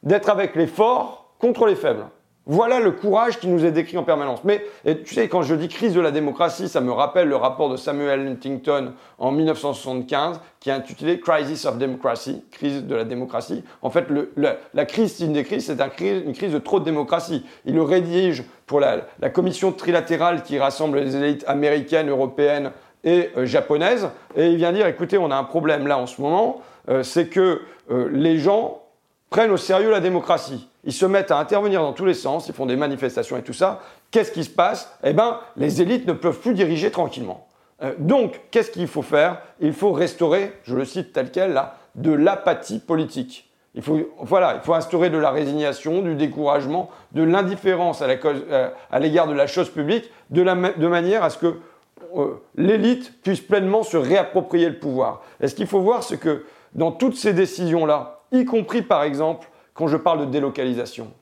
d'être 0.02 0.30
avec 0.30 0.54
les 0.54 0.66
forts 0.66 1.34
contre 1.38 1.66
les 1.66 1.76
faibles. 1.76 2.06
Voilà 2.48 2.78
le 2.78 2.92
courage 2.92 3.40
qui 3.40 3.48
nous 3.48 3.64
est 3.64 3.72
décrit 3.72 3.98
en 3.98 4.04
permanence. 4.04 4.44
Mais 4.44 4.64
tu 4.84 5.14
sais, 5.14 5.28
quand 5.28 5.42
je 5.42 5.56
dis 5.56 5.66
crise 5.66 5.92
de 5.94 6.00
la 6.00 6.12
démocratie, 6.12 6.68
ça 6.68 6.80
me 6.80 6.92
rappelle 6.92 7.26
le 7.26 7.34
rapport 7.34 7.68
de 7.68 7.76
Samuel 7.76 8.20
Huntington 8.20 8.92
en 9.18 9.32
1975 9.32 10.40
qui 10.60 10.70
est 10.70 10.72
intitulé 10.72 11.18
Crisis 11.18 11.64
of 11.64 11.76
Democracy, 11.78 12.44
crise 12.52 12.84
de 12.84 12.94
la 12.94 13.04
démocratie. 13.04 13.64
En 13.82 13.90
fait, 13.90 14.06
la, 14.36 14.84
crise, 14.84 15.18
une 15.20 15.32
des 15.32 15.42
crises, 15.42 15.66
c'est 15.66 16.00
une 16.00 16.32
crise 16.34 16.52
de 16.52 16.58
trop 16.58 16.78
de 16.78 16.84
démocratie. 16.84 17.44
Il 17.64 17.74
le 17.74 17.82
rédige 17.82 18.44
pour 18.66 18.78
la, 18.78 19.00
commission 19.32 19.72
trilatérale 19.72 20.44
qui 20.44 20.58
rassemble 20.58 21.00
les 21.00 21.16
élites 21.16 21.44
américaines, 21.48 22.08
européennes 22.08 22.70
et 23.02 23.30
euh, 23.36 23.44
japonaises. 23.44 24.08
Et 24.36 24.46
il 24.46 24.56
vient 24.56 24.72
dire, 24.72 24.86
écoutez, 24.86 25.18
on 25.18 25.32
a 25.32 25.36
un 25.36 25.44
problème 25.44 25.88
là 25.88 25.98
en 25.98 26.06
ce 26.06 26.20
moment, 26.20 26.60
euh, 26.88 27.02
c'est 27.02 27.26
que 27.26 27.62
euh, 27.90 28.08
les 28.12 28.38
gens 28.38 28.82
prennent 29.30 29.50
au 29.50 29.56
sérieux 29.56 29.90
la 29.90 30.00
démocratie. 30.00 30.68
Ils 30.86 30.92
se 30.92 31.04
mettent 31.04 31.32
à 31.32 31.38
intervenir 31.38 31.82
dans 31.82 31.92
tous 31.92 32.06
les 32.06 32.14
sens, 32.14 32.46
ils 32.46 32.54
font 32.54 32.64
des 32.64 32.76
manifestations 32.76 33.36
et 33.36 33.42
tout 33.42 33.52
ça. 33.52 33.80
Qu'est-ce 34.12 34.30
qui 34.30 34.44
se 34.44 34.50
passe? 34.50 34.96
Eh 35.02 35.12
bien, 35.12 35.40
les 35.56 35.82
élites 35.82 36.06
ne 36.06 36.12
peuvent 36.12 36.38
plus 36.38 36.54
diriger 36.54 36.92
tranquillement. 36.92 37.46
Euh, 37.82 37.92
donc, 37.98 38.40
qu'est-ce 38.52 38.70
qu'il 38.70 38.86
faut 38.86 39.02
faire? 39.02 39.42
Il 39.60 39.72
faut 39.72 39.92
restaurer, 39.92 40.52
je 40.62 40.76
le 40.76 40.84
cite 40.84 41.12
tel 41.12 41.30
quel 41.32 41.52
là, 41.52 41.74
de 41.96 42.12
l'apathie 42.12 42.78
politique. 42.78 43.50
Il 43.74 43.82
faut, 43.82 43.98
voilà, 44.20 44.54
il 44.54 44.60
faut 44.64 44.74
instaurer 44.74 45.10
de 45.10 45.18
la 45.18 45.30
résignation, 45.30 46.00
du 46.00 46.14
découragement, 46.14 46.88
de 47.12 47.22
l'indifférence 47.22 48.00
à 48.00 48.06
euh, 48.06 48.70
l'égard 48.98 49.26
de 49.26 49.34
la 49.34 49.46
chose 49.48 49.68
publique, 49.68 50.10
de, 50.30 50.42
manière 50.86 51.24
à 51.24 51.30
ce 51.30 51.38
que 51.38 51.58
euh, 52.16 52.40
l'élite 52.54 53.20
puisse 53.22 53.40
pleinement 53.40 53.82
se 53.82 53.96
réapproprier 53.96 54.68
le 54.68 54.78
pouvoir. 54.78 55.22
Et 55.40 55.48
ce 55.48 55.54
qu'il 55.54 55.66
faut 55.66 55.80
voir, 55.80 56.04
c'est 56.04 56.18
que 56.18 56.44
dans 56.74 56.92
toutes 56.92 57.16
ces 57.16 57.32
décisions-là, 57.32 58.20
y 58.32 58.44
compris 58.44 58.82
par 58.82 59.02
exemple 59.02 59.48
quand 59.76 59.86
je 59.86 59.96
parle 59.96 60.20
de 60.20 60.24
délocalisation. 60.24 61.12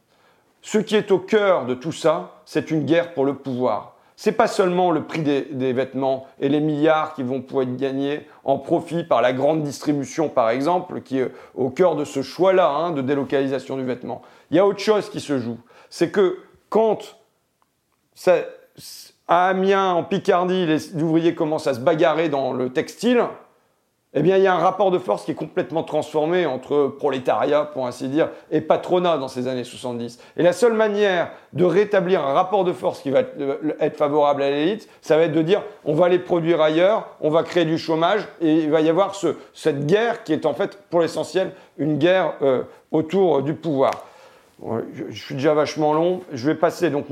Ce 0.62 0.79
qui 0.79 0.97
est 0.97 1.11
au 1.11 1.19
cœur 1.19 1.67
de 1.67 1.75
tout 1.75 1.93
ça, 1.93 2.40
c'est 2.47 2.71
une 2.71 2.85
guerre 2.85 3.12
pour 3.12 3.27
le 3.27 3.35
pouvoir. 3.35 3.97
Ce 4.17 4.31
n'est 4.31 4.37
pas 4.37 4.47
seulement 4.47 4.93
le 4.93 5.03
prix 5.03 5.23
des, 5.23 5.73
vêtements 5.73 6.27
et 6.40 6.49
les 6.49 6.61
milliards 6.61 7.14
qui 7.14 7.25
vont 7.25 7.43
pouvoir 7.43 7.64
être 7.64 7.77
gagnés 7.77 8.27
en 8.45 8.59
profit 8.59 9.03
par 9.03 9.21
la 9.21 9.33
grande 9.33 9.62
distribution, 9.62 10.29
par 10.29 10.51
exemple, 10.51 11.01
qui 11.01 11.19
est 11.19 11.33
au 11.57 11.69
cœur 11.69 11.97
de 11.97 12.05
ce 12.05 12.23
choix-là 12.23 12.69
hein, 12.69 12.93
de 12.93 13.03
délocalisation 13.03 13.77
du 13.77 13.85
vêtement. 13.85 14.23
Il 14.51 14.57
y 14.57 14.61
a 14.61 14.67
autre 14.67 14.79
chose 14.79 15.11
qui 15.11 15.21
se 15.21 15.38
joue. 15.38 15.59
C'est 15.90 16.11
que 16.11 16.38
quand 16.69 17.17
à 19.27 19.49
Amiens, 19.49 19.93
en 19.95 20.05
Picardie, 20.05 20.67
les 20.67 20.95
ouvriers 21.03 21.35
commencent 21.35 21.67
à 21.67 21.75
se 21.75 21.81
bagarrer 21.81 22.29
dans 22.29 22.53
le 22.53 22.73
textile, 22.73 23.25
eh 24.16 24.22
bien, 24.22 24.37
il 24.37 24.44
y 24.44 24.46
a 24.46 24.55
un 24.55 24.59
rapport 24.59 24.92
de 24.92 24.98
force 24.98 25.24
qui 25.24 25.33
est 25.33 25.37
complètement 25.37 25.83
transformé 25.83 26.46
entre 26.46 26.87
prolétariat, 26.87 27.64
pour 27.64 27.88
ainsi 27.88 28.07
dire, 28.09 28.29
et 28.53 28.61
patronat 28.61 29.18
dans 29.18 29.27
ces 29.27 29.48
années 29.48 29.64
70. 29.64 30.20
Et 30.37 30.42
la 30.44 30.53
seule 30.53 30.74
manière 30.74 31.33
de 31.53 31.64
rétablir 31.64 32.24
un 32.24 32.33
rapport 32.33 32.62
de 32.62 32.72
force 32.72 33.00
qui 33.00 33.11
va 33.11 33.20
être, 33.20 33.35
euh, 33.40 33.90
favorable 33.90 34.44
à 34.44 34.50
l'élite, 34.50 34.88
ça 35.03 35.16
va 35.16 35.24
être 35.24 35.33
de 35.33 35.42
dire 35.42 35.62
on 35.85 35.94
va 35.94 36.09
les 36.09 36.20
produire 36.20 36.61
ailleurs, 36.61 37.09
on 37.20 37.29
va 37.29 37.42
créer 37.42 37.64
du 37.64 37.77
chômage, 37.77 38.29
et 38.40 38.55
il 38.55 38.70
va 38.70 38.83
y 38.83 38.88
avoir 38.88 39.16
cette 39.53 39.85
guerre 39.85 40.22
qui 40.22 40.33
est 40.33 40.46
en 40.46 40.55
fait, 40.55 40.79
pour 40.90 41.00
l'essentiel, 41.00 41.50
une 41.77 41.98
guerre 41.98 42.35
euh, 42.42 42.62
autour 42.92 43.42
du 43.42 43.55
pouvoir. 43.55 44.05
Je, 45.11 45.20
suis 45.20 45.35
déjà 45.35 45.55
vachement 45.55 45.92
long, 45.92 46.20
je 46.33 46.46
vais 46.46 46.55
passer. 46.55 46.88
Donc, 46.88 47.07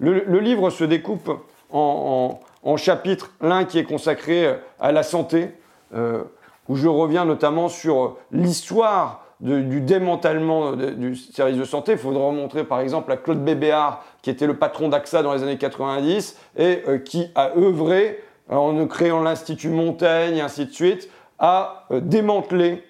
le, 0.00 0.40
livre 0.40 0.70
se 0.70 0.82
découpe 0.82 1.30
en, 1.72 2.40
chapitres, 2.76 3.30
l'un 3.40 3.64
qui 3.64 3.78
est 3.78 3.84
consacré 3.84 4.56
à 4.80 4.90
la 4.90 5.04
santé. 5.04 5.50
Euh, 5.94 6.24
où 6.68 6.76
je 6.76 6.88
reviens 6.88 7.24
notamment 7.24 7.68
sur 7.68 8.16
l'histoire 8.30 9.24
du 9.40 9.80
démantèlement 9.80 10.72
du 10.72 11.14
service 11.14 11.56
de 11.56 11.64
santé. 11.64 11.92
Il 11.92 11.98
faudrait 11.98 12.26
remontrer 12.26 12.64
par 12.64 12.80
exemple 12.80 13.12
à 13.12 13.16
Claude 13.16 13.44
Bébéard, 13.44 14.04
qui 14.22 14.30
était 14.30 14.46
le 14.46 14.56
patron 14.56 14.88
d'AXA 14.88 15.22
dans 15.22 15.32
les 15.32 15.42
années 15.42 15.58
90 15.58 16.36
et 16.56 16.82
euh, 16.88 16.98
qui 16.98 17.30
a 17.34 17.56
œuvré 17.56 18.22
euh, 18.50 18.56
en 18.56 18.86
créant 18.86 19.22
l'Institut 19.22 19.68
Montaigne 19.68 20.40
ainsi 20.40 20.66
de 20.66 20.72
suite 20.72 21.08
à 21.38 21.84
euh, 21.90 22.00
démanteler 22.00 22.84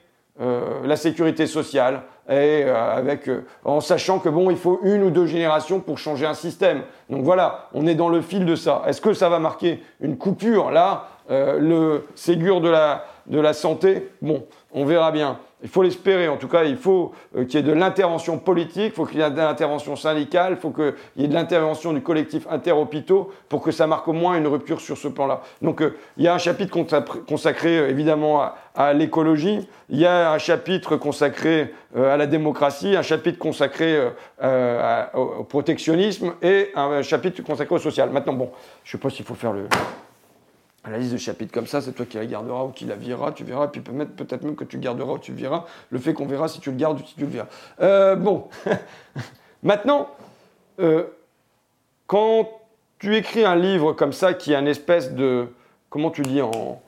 la 0.85 0.95
sécurité 0.95 1.49
sociale, 1.49 2.03
et 2.31 2.62
avec, 2.62 3.29
en 3.64 3.81
sachant 3.81 4.21
que 4.21 4.29
bon, 4.29 4.51
il 4.51 4.57
faut 4.57 4.79
une 4.85 5.03
ou 5.03 5.11
deux 5.11 5.27
générations 5.27 5.81
pour 5.81 5.99
changer 5.99 6.27
un 6.27 6.35
système. 6.35 6.83
Donc 7.11 7.25
voilà, 7.25 7.67
on 7.75 7.88
est 7.88 7.97
dans 7.97 8.09
le 8.09 8.21
fil 8.21 8.47
de 8.47 8.55
ça. 8.55 8.85
Est-ce 8.87 9.01
que 9.01 9.14
ça 9.14 9.29
va 9.31 9.41
marquer 9.41 9.83
une 10.01 10.17
coupure? 10.17 10.71
Là, 10.71 11.09
le 11.29 12.07
Ségur 12.14 12.61
de 12.61 12.69
la, 12.69 13.05
de 13.29 13.41
la 13.41 13.53
santé 13.53 14.11
Bon, 14.23 14.45
on 14.73 14.85
verra 14.85 15.12
bien. 15.12 15.38
Il 15.61 15.69
faut 15.69 15.83
l'espérer, 15.83 16.29
en 16.29 16.37
tout 16.37 16.47
cas, 16.47 16.62
il 16.62 16.77
faut 16.77 17.12
euh, 17.37 17.45
qu'il 17.45 17.59
y 17.59 17.59
ait 17.59 17.67
de 17.67 17.73
l'intervention 17.73 18.38
politique, 18.38 18.85
il 18.87 18.93
faut 18.93 19.07
qu'il 19.07 19.19
y 19.19 19.23
ait 19.23 19.31
de 19.31 19.37
l'intervention 19.37 19.97
syndicale, 19.97 20.53
il 20.53 20.57
faut 20.57 20.71
qu'il 20.71 20.95
y 21.17 21.25
ait 21.25 21.29
de 21.29 21.35
l'intervention 21.35 21.93
du 21.93 22.01
collectif 22.01 22.47
interhôpitaux 22.49 23.33
pour 23.49 23.61
que 23.62 23.73
ça 23.73 23.88
marque 23.88 24.07
au 24.07 24.12
moins 24.12 24.38
une 24.38 24.47
rupture 24.47 24.81
sur 24.81 24.97
ce 24.97 25.09
plan-là. 25.09 25.43
Donc 25.61 25.83
euh, 25.83 25.97
il 26.17 26.23
y 26.23 26.29
a 26.29 26.35
un 26.35 26.38
chapitre 26.38 26.79
consacré 27.27 27.77
euh, 27.77 27.91
évidemment 27.91 28.53
à, 28.77 28.93
l'écologie, 28.93 29.69
il 29.88 29.99
y 29.99 30.07
a 30.07 30.31
un 30.31 30.38
chapitre 30.38 30.97
consacré 30.97 31.75
à 31.97 32.17
la 32.17 32.29
démocratie, 32.29 32.95
un 32.95 33.03
chapitre 33.03 33.37
consacré 33.37 33.99
au 35.14 35.43
protectionnisme 35.43 36.35
et 36.43 36.71
un 36.77 37.03
chapitre 37.03 37.43
consacré 37.43 37.75
au 37.75 37.79
social. 37.79 38.11
Maintenant, 38.11 38.35
bon, 38.35 38.51
je 38.85 38.91
ne 38.91 38.93
sais 38.93 39.03
pas 39.03 39.11
s'il 39.11 39.25
faut 39.25 39.35
faire 39.35 39.53
le, 39.53 39.67
la 40.87 40.99
liste 40.99 41.12
de 41.12 41.19
chapitres 41.19 41.53
comme 41.53 41.67
ça, 41.67 41.81
c'est 41.81 41.93
toi 41.93 42.07
qui 42.07 42.17
la 42.17 42.27
garderas 42.27 42.64
ou 42.64 42.71
qui 42.71 42.85
la 42.85 42.95
vireras, 42.95 43.33
tu 43.33 43.45
verras, 43.45 43.69
puis 43.69 43.81
peut-être 43.81 44.43
même 44.43 44.57
que 44.57 44.64
tu 44.64 44.79
garderas 44.79 45.14
ou 45.14 45.19
tu 45.19 45.33
le 45.33 45.38
verras, 45.38 45.64
le 45.91 45.99
fait 45.99 46.14
qu'on 46.14 46.27
verra 46.27 46.49
si 46.49 46.61
tu 46.61 46.71
le 46.71 46.77
gardes 46.77 47.01
ou 47.01 47.07
si 47.07 47.14
tu 47.14 47.23
le 47.23 47.27
verras. 47.27 47.49
Euh, 47.81 48.17
bon, 48.17 48.49
maintenant, 49.62 50.09
euh, 50.81 51.05
quand 52.07 52.49
tu 52.99 53.17
écris 53.17 53.45
un 53.45 53.57
livre 53.57 53.93
comme 53.93 54.12
ça 54.12 54.35
qui 54.35 54.53
est 54.53 54.57
un 54.57 54.67
espèce 54.67 55.12
de, 55.12 55.49
comment 55.91 56.11
tu 56.11 56.23
dis 56.23 56.41
en, 56.41 56.81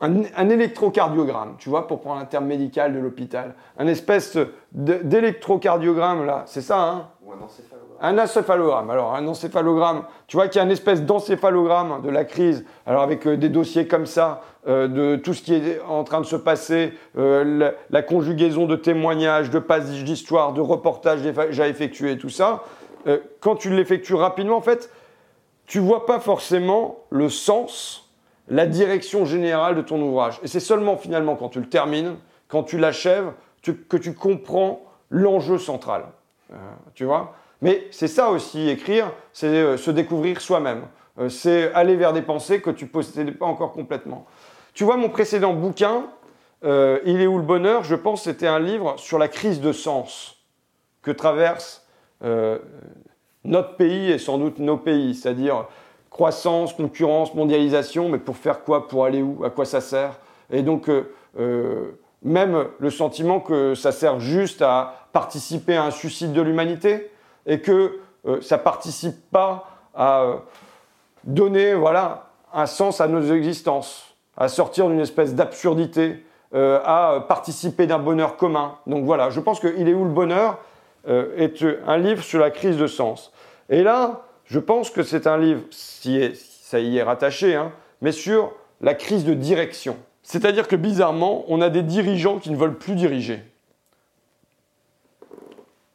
un, 0.00 0.48
électrocardiogramme, 0.48 1.56
tu 1.58 1.68
vois, 1.68 1.86
pour 1.86 2.00
prendre 2.00 2.20
un 2.20 2.24
terme 2.24 2.46
médical 2.46 2.94
de 2.94 2.98
l'hôpital, 2.98 3.54
un 3.78 3.86
espèce 3.86 4.38
d'électrocardiogramme 4.72 6.24
là, 6.24 6.44
c'est 6.46 6.62
ça, 6.62 6.80
hein? 6.80 7.08
Ou 7.24 7.32
un 7.32 7.44
encéphalogramme. 7.44 7.98
Un 8.00 8.18
encéphalogramme. 8.18 8.90
Alors, 8.90 9.14
un 9.14 9.26
encéphalogramme, 9.26 10.04
tu 10.26 10.36
vois 10.36 10.48
qu'il 10.48 10.58
y 10.58 10.62
a 10.62 10.64
une 10.64 10.70
espèce 10.70 11.02
d'encéphalogramme 11.02 12.00
de 12.02 12.08
la 12.08 12.24
crise, 12.24 12.64
alors 12.86 13.02
avec 13.02 13.26
euh, 13.26 13.36
des 13.36 13.48
dossiers 13.48 13.86
comme 13.86 14.06
ça, 14.06 14.42
euh, 14.68 14.88
de 14.88 15.16
tout 15.16 15.34
ce 15.34 15.42
qui 15.42 15.54
est 15.54 15.80
en 15.86 16.04
train 16.04 16.20
de 16.20 16.26
se 16.26 16.36
passer, 16.36 16.94
euh, 17.18 17.72
la, 17.90 18.02
conjugaison 18.02 18.66
de 18.66 18.76
témoignages, 18.76 19.50
de 19.50 19.58
passages 19.58 20.04
d'histoire, 20.04 20.52
de 20.54 20.60
reportages 20.60 21.20
déjà 21.22 21.68
effectués, 21.68 22.16
tout 22.16 22.30
ça. 22.30 22.64
quand 23.40 23.56
tu 23.56 23.70
l'effectues 23.70 24.14
rapidement, 24.14 24.56
en 24.56 24.62
fait, 24.62 24.90
tu 25.66 25.78
vois 25.78 26.06
pas 26.06 26.20
forcément 26.20 27.00
le 27.10 27.28
sens, 27.28 28.05
la 28.48 28.66
direction 28.66 29.24
générale 29.24 29.76
de 29.76 29.82
ton 29.82 30.00
ouvrage. 30.00 30.38
Et 30.42 30.48
c'est 30.48 30.60
seulement 30.60 30.96
finalement 30.96 31.36
quand 31.36 31.48
tu 31.48 31.60
le 31.60 31.68
termines, 31.68 32.16
quand 32.48 32.62
tu 32.62 32.78
l'achèves, 32.78 33.32
que 33.62 33.96
tu 33.96 34.14
comprends 34.14 34.82
l'enjeu 35.10 35.58
central. 35.58 36.04
tu 36.94 37.04
vois? 37.04 37.34
Mais 37.62 37.86
c'est 37.90 38.08
ça 38.08 38.30
aussi, 38.30 38.68
écrire, 38.68 39.12
c'est 39.32 39.46
euh, 39.46 39.76
se 39.76 39.90
découvrir 39.90 40.40
soi-même. 40.40 40.82
Euh, 41.18 41.28
c'est 41.28 41.72
aller 41.72 41.96
vers 41.96 42.12
des 42.12 42.22
pensées 42.22 42.60
que 42.60 42.70
tu 42.70 42.84
ne 42.84 42.90
possédais 42.90 43.32
pas 43.32 43.46
encore 43.46 43.72
complètement. 43.72 44.26
Tu 44.74 44.84
vois, 44.84 44.96
mon 44.96 45.08
précédent 45.08 45.54
bouquin, 45.54 46.06
euh, 46.64 46.98
Il 47.04 47.20
est 47.20 47.26
où 47.26 47.38
le 47.38 47.44
bonheur? 47.44 47.84
Je 47.84 47.94
pense 47.94 48.24
c'était 48.24 48.46
un 48.46 48.58
livre 48.58 48.96
sur 48.98 49.18
la 49.18 49.28
crise 49.28 49.60
de 49.60 49.72
sens 49.72 50.36
que 51.02 51.10
traverse 51.10 51.86
notre 53.44 53.76
pays 53.76 54.10
et 54.10 54.18
sans 54.18 54.38
doute 54.38 54.58
nos 54.58 54.78
pays, 54.78 55.14
c'est-à-dire 55.14 55.66
croissance, 56.16 56.72
concurrence, 56.72 57.34
mondialisation, 57.34 58.08
mais 58.08 58.18
pour 58.18 58.38
faire 58.38 58.64
quoi 58.64 58.88
Pour 58.88 59.04
aller 59.04 59.20
où 59.20 59.44
À 59.44 59.50
quoi 59.50 59.66
ça 59.66 59.82
sert? 59.82 60.18
Et 60.50 60.62
donc, 60.62 60.88
même 62.22 62.66
le 62.78 62.90
sentiment 62.90 63.40
que 63.40 63.74
ça 63.74 63.92
sert 63.92 64.18
juste 64.18 64.62
à 64.62 65.08
participer 65.12 65.76
à 65.76 65.84
un 65.84 65.90
suicide 65.90 66.32
de 66.32 66.40
l'humanité, 66.40 67.10
et 67.46 67.60
que 67.60 68.00
euh, 68.26 68.40
ça 68.40 68.58
participe 68.58 69.30
pas 69.30 69.70
à 69.94 70.22
euh, 70.22 70.36
donner 71.24 71.74
voilà, 71.74 72.30
un 72.52 72.66
sens 72.66 73.00
à 73.00 73.08
nos 73.08 73.22
existences, 73.32 74.16
à 74.36 74.48
sortir 74.48 74.88
d'une 74.88 75.00
espèce 75.00 75.34
d'absurdité, 75.34 76.24
euh, 76.54 76.80
à 76.84 77.24
participer 77.28 77.86
d'un 77.86 77.98
bonheur 77.98 78.36
commun. 78.36 78.74
Donc 78.86 79.04
voilà, 79.04 79.30
je 79.30 79.40
pense 79.40 79.60
que 79.60 79.68
Il 79.78 79.88
est 79.88 79.94
où 79.94 80.04
le 80.04 80.10
bonheur? 80.10 80.58
Est 81.08 81.64
un 81.86 81.98
livre 81.98 82.24
sur 82.24 82.40
la 82.40 82.50
crise 82.50 82.76
de 82.76 82.88
sens. 82.88 83.32
Et 83.70 83.84
là, 83.84 84.22
je 84.46 84.58
pense 84.58 84.90
que 84.90 85.02
c'est 85.02 85.26
un 85.26 85.38
livre, 85.38 85.62
ça 85.70 86.80
y 86.80 86.96
est 86.96 87.02
rattaché, 87.02 87.54
hein, 87.54 87.72
mais 88.00 88.12
sur 88.12 88.52
la 88.80 88.94
crise 88.94 89.24
de 89.24 89.34
direction. 89.34 89.96
C'est-à-dire 90.22 90.68
que 90.68 90.76
bizarrement, 90.76 91.44
on 91.48 91.60
a 91.60 91.70
des 91.70 91.82
dirigeants 91.82 92.38
qui 92.38 92.50
ne 92.50 92.56
veulent 92.56 92.78
plus 92.78 92.94
diriger 92.94 93.42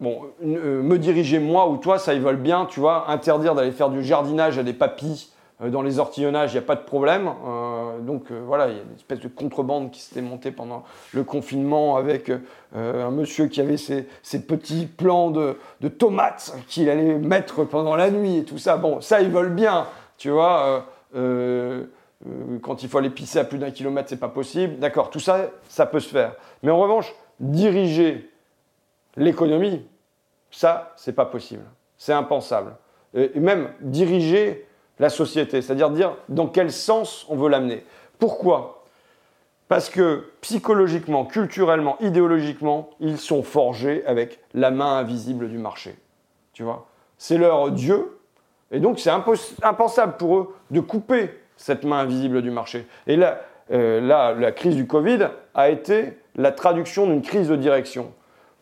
bon, 0.02 0.24
euh, 0.44 0.82
me 0.82 0.98
diriger 0.98 1.40
moi 1.40 1.70
ou 1.70 1.78
toi, 1.78 1.98
ça 1.98 2.14
ils 2.14 2.22
veulent 2.22 2.36
bien, 2.36 2.66
tu 2.66 2.82
vois, 2.82 3.10
interdire 3.10 3.56
d'aller 3.56 3.72
faire 3.72 3.90
du 3.90 4.04
jardinage 4.04 4.58
à 4.58 4.64
des 4.64 4.74
papis 4.74 5.32
dans 5.70 5.82
les 5.82 6.00
ortillonnages, 6.00 6.52
il 6.52 6.56
n'y 6.56 6.64
a 6.64 6.66
pas 6.66 6.76
de 6.76 6.84
problème. 6.84 7.30
Euh, 7.46 8.00
donc 8.00 8.32
voilà, 8.32 8.68
il 8.70 8.78
y 8.78 8.80
a 8.80 8.84
une 8.84 8.96
espèce 8.96 9.20
de 9.20 9.28
contrebande 9.28 9.92
qui 9.92 10.02
s'était 10.02 10.22
montée 10.22 10.52
pendant 10.52 10.84
le 11.14 11.24
confinement 11.24 11.98
avec 11.98 12.32
un 12.74 13.12
monsieur 13.12 13.48
qui 13.48 13.62
avait 13.62 13.78
ses, 13.78 14.08
petits 14.48 14.86
plans 14.86 15.30
de, 15.30 15.58
tomates 15.88 16.56
qu'il 16.68 16.90
allait 16.90 17.18
mettre 17.18 17.64
pendant 17.64 17.96
la 17.96 18.10
nuit 18.10 18.38
et 18.38 18.44
tout 18.44 18.58
ça. 18.58 18.78
Bon, 18.78 19.02
ça 19.02 19.22
ils 19.22 19.30
veulent 19.30 19.54
bien, 19.54 19.86
tu 20.18 20.30
vois. 20.30 20.86
quand 21.14 22.84
il 22.84 22.90
faut 22.90 22.98
aller 22.98 23.10
pisser 23.10 23.40
à 23.40 23.44
plus 23.44 23.58
d'un 23.58 23.72
kilomètre, 23.72 24.10
c'est 24.10 24.20
pas 24.20 24.30
possible. 24.30 24.80
D'accord, 24.80 25.10
tout 25.10 25.20
ça, 25.20 25.50
ça 25.68 25.86
peut 25.86 26.00
se 26.00 26.10
faire. 26.10 26.34
Mais 26.64 26.72
en 26.72 26.80
revanche, 26.80 27.14
diriger 27.40 28.32
l'économie, 29.18 29.86
ça, 30.52 30.94
c'est 30.98 31.14
pas 31.14 31.26
possible. 31.26 31.64
C'est 31.98 32.14
impensable. 32.14 32.76
Et 33.14 33.40
même 33.40 33.70
diriger 33.82 34.68
la 35.02 35.10
société, 35.10 35.62
c'est-à-dire 35.62 35.90
dire 35.90 36.16
dans 36.30 36.48
quel 36.48 36.72
sens 36.72 37.26
on 37.28 37.36
veut 37.36 37.50
l'amener. 37.50 37.84
Pourquoi? 38.20 38.84
Parce 39.68 39.90
que 39.90 40.30
psychologiquement, 40.42 41.26
culturellement, 41.26 41.98
idéologiquement, 42.02 42.92
ils 43.00 43.18
sont 43.18 43.42
forgés 43.42 44.06
avec 44.06 44.40
la 44.54 44.70
main 44.70 44.98
invisible 44.98 45.50
du 45.50 45.58
marché. 45.58 45.96
Tu 46.54 46.62
vois? 46.62 46.88
C'est 47.18 47.40
leur 47.40 47.72
Dieu. 47.72 48.20
Et 48.70 48.80
donc, 48.80 49.00
c'est 49.00 49.10
impensable 49.10 50.18
pour 50.18 50.38
eux 50.38 50.56
de 50.70 50.80
couper 50.80 51.32
cette 51.58 51.84
main 51.84 52.00
invisible 52.00 52.44
du 52.44 52.52
marché. 52.52 52.86
Et 53.08 53.16
là, 53.16 53.42
euh, 53.72 54.02
là, 54.02 54.34
la 54.34 54.52
crise 54.52 54.76
du 54.76 54.86
Covid 54.86 55.30
a 55.56 55.70
été 55.70 56.18
la 56.36 56.52
traduction 56.52 57.08
d'une 57.08 57.24
crise 57.24 57.48
de 57.48 57.56
direction. 57.56 58.14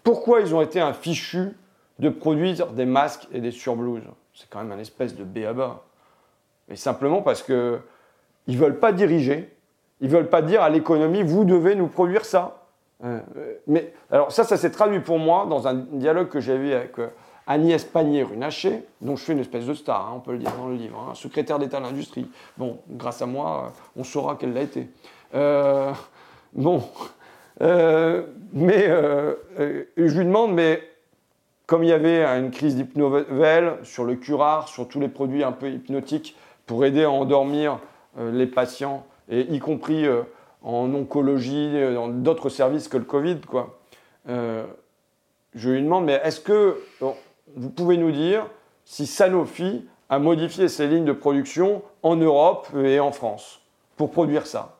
Pourquoi 0.03 0.39
ils 0.39 0.55
ont 0.55 0.61
été 0.61 0.79
un 0.79 0.93
fichu 0.93 1.57
de 1.99 2.09
produire 2.09 2.67
des 2.67 2.85
masques 2.85 3.27
et 3.33 3.41
des 3.41 3.51
surblouses? 3.51 4.03
C'est 4.33 4.49
quand 4.49 4.59
même 4.59 4.71
un 4.71 4.79
espèce 4.79 5.15
de 5.15 5.25
béaba. 5.25 5.83
Mais 6.69 6.75
simplement 6.75 7.21
parce 7.21 7.41
qu'ils 7.41 7.81
ne 8.47 8.57
veulent 8.57 8.79
pas 8.79 8.91
diriger, 8.91 9.51
ils 10.01 10.07
ne 10.07 10.13
veulent 10.13 10.29
pas 10.29 10.41
dire 10.41 10.61
à 10.61 10.69
l'économie, 10.69 11.23
vous 11.23 11.43
devez 11.43 11.75
nous 11.75 11.87
produire 11.87 12.25
ça. 12.25 12.67
Euh, 13.03 13.19
mais 13.67 13.93
alors 14.11 14.31
ça, 14.31 14.43
ça 14.43 14.57
s'est 14.57 14.71
traduit 14.71 14.99
pour 14.99 15.19
moi 15.19 15.45
dans 15.49 15.67
un 15.67 15.73
dialogue 15.73 16.29
que 16.29 16.39
j'ai 16.39 16.55
eu 16.55 16.73
avec 16.73 16.99
euh, 16.99 17.07
Agnès 17.47 17.83
Pannier-Runacher, 17.83 18.83
dont 19.01 19.15
je 19.15 19.23
suis 19.23 19.33
une 19.33 19.39
espèce 19.39 19.65
de 19.65 19.73
star, 19.73 20.07
hein, 20.07 20.13
on 20.17 20.19
peut 20.19 20.33
le 20.33 20.37
dire 20.37 20.51
dans 20.57 20.67
le 20.67 20.75
livre, 20.75 21.07
hein, 21.09 21.15
secrétaire 21.15 21.59
d'État 21.59 21.77
à 21.77 21.79
l'industrie. 21.79 22.29
Bon, 22.57 22.79
grâce 22.89 23.21
à 23.21 23.25
moi, 23.25 23.73
on 23.95 24.03
saura 24.03 24.35
qu'elle 24.35 24.53
l'a 24.53 24.61
été. 24.61 24.87
Euh, 25.33 25.91
bon, 26.53 26.83
mais 27.59 28.87
je 28.87 30.17
lui 30.17 30.25
demande, 30.25 30.53
mais 30.53 30.83
comme 31.65 31.83
il 31.83 31.89
y 31.89 31.93
avait 31.93 32.23
une 32.25 32.51
crise 32.51 32.75
d'hypnovel 32.75 33.77
sur 33.83 34.03
le 34.03 34.15
curare, 34.15 34.67
sur 34.67 34.87
tous 34.87 34.99
les 34.99 35.09
produits 35.09 35.43
un 35.43 35.51
peu 35.51 35.69
hypnotiques 35.69 36.35
pour 36.69 36.85
aider 36.85 37.03
à 37.03 37.09
endormir 37.09 37.79
euh, 38.19 38.31
les 38.31 38.45
patients, 38.45 39.03
et 39.27 39.41
y 39.41 39.57
compris 39.57 40.05
euh, 40.05 40.21
en 40.61 40.93
oncologie, 40.93 41.71
euh, 41.73 41.95
dans 41.95 42.09
d'autres 42.09 42.49
services 42.49 42.87
que 42.87 42.97
le 42.97 43.05
Covid, 43.05 43.39
quoi. 43.41 43.79
je 44.27 45.69
lui 45.71 45.81
demande, 45.81 46.05
mais 46.05 46.21
est-ce 46.23 46.39
que 46.39 46.79
vous 47.55 47.71
pouvez 47.71 47.97
nous 47.97 48.11
dire 48.11 48.45
si 48.85 49.07
Sanofi 49.07 49.87
a 50.09 50.19
modifié 50.19 50.67
ses 50.67 50.85
lignes 50.85 51.05
de 51.05 51.11
production 51.11 51.81
en 52.03 52.15
Europe 52.17 52.67
et 52.75 52.99
en 52.99 53.11
France 53.11 53.61
pour 53.97 54.11
produire 54.11 54.45
ça? 54.45 54.77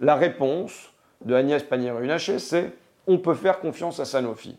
La 0.00 0.14
réponse 0.14 0.92
de 1.24 1.34
Agnès 1.34 1.62
Pannier-Runacher, 1.62 2.38
c'est 2.38 2.74
on 3.06 3.16
peut 3.16 3.32
faire 3.32 3.60
confiance 3.60 3.98
à 3.98 4.04
Sanofi. 4.04 4.58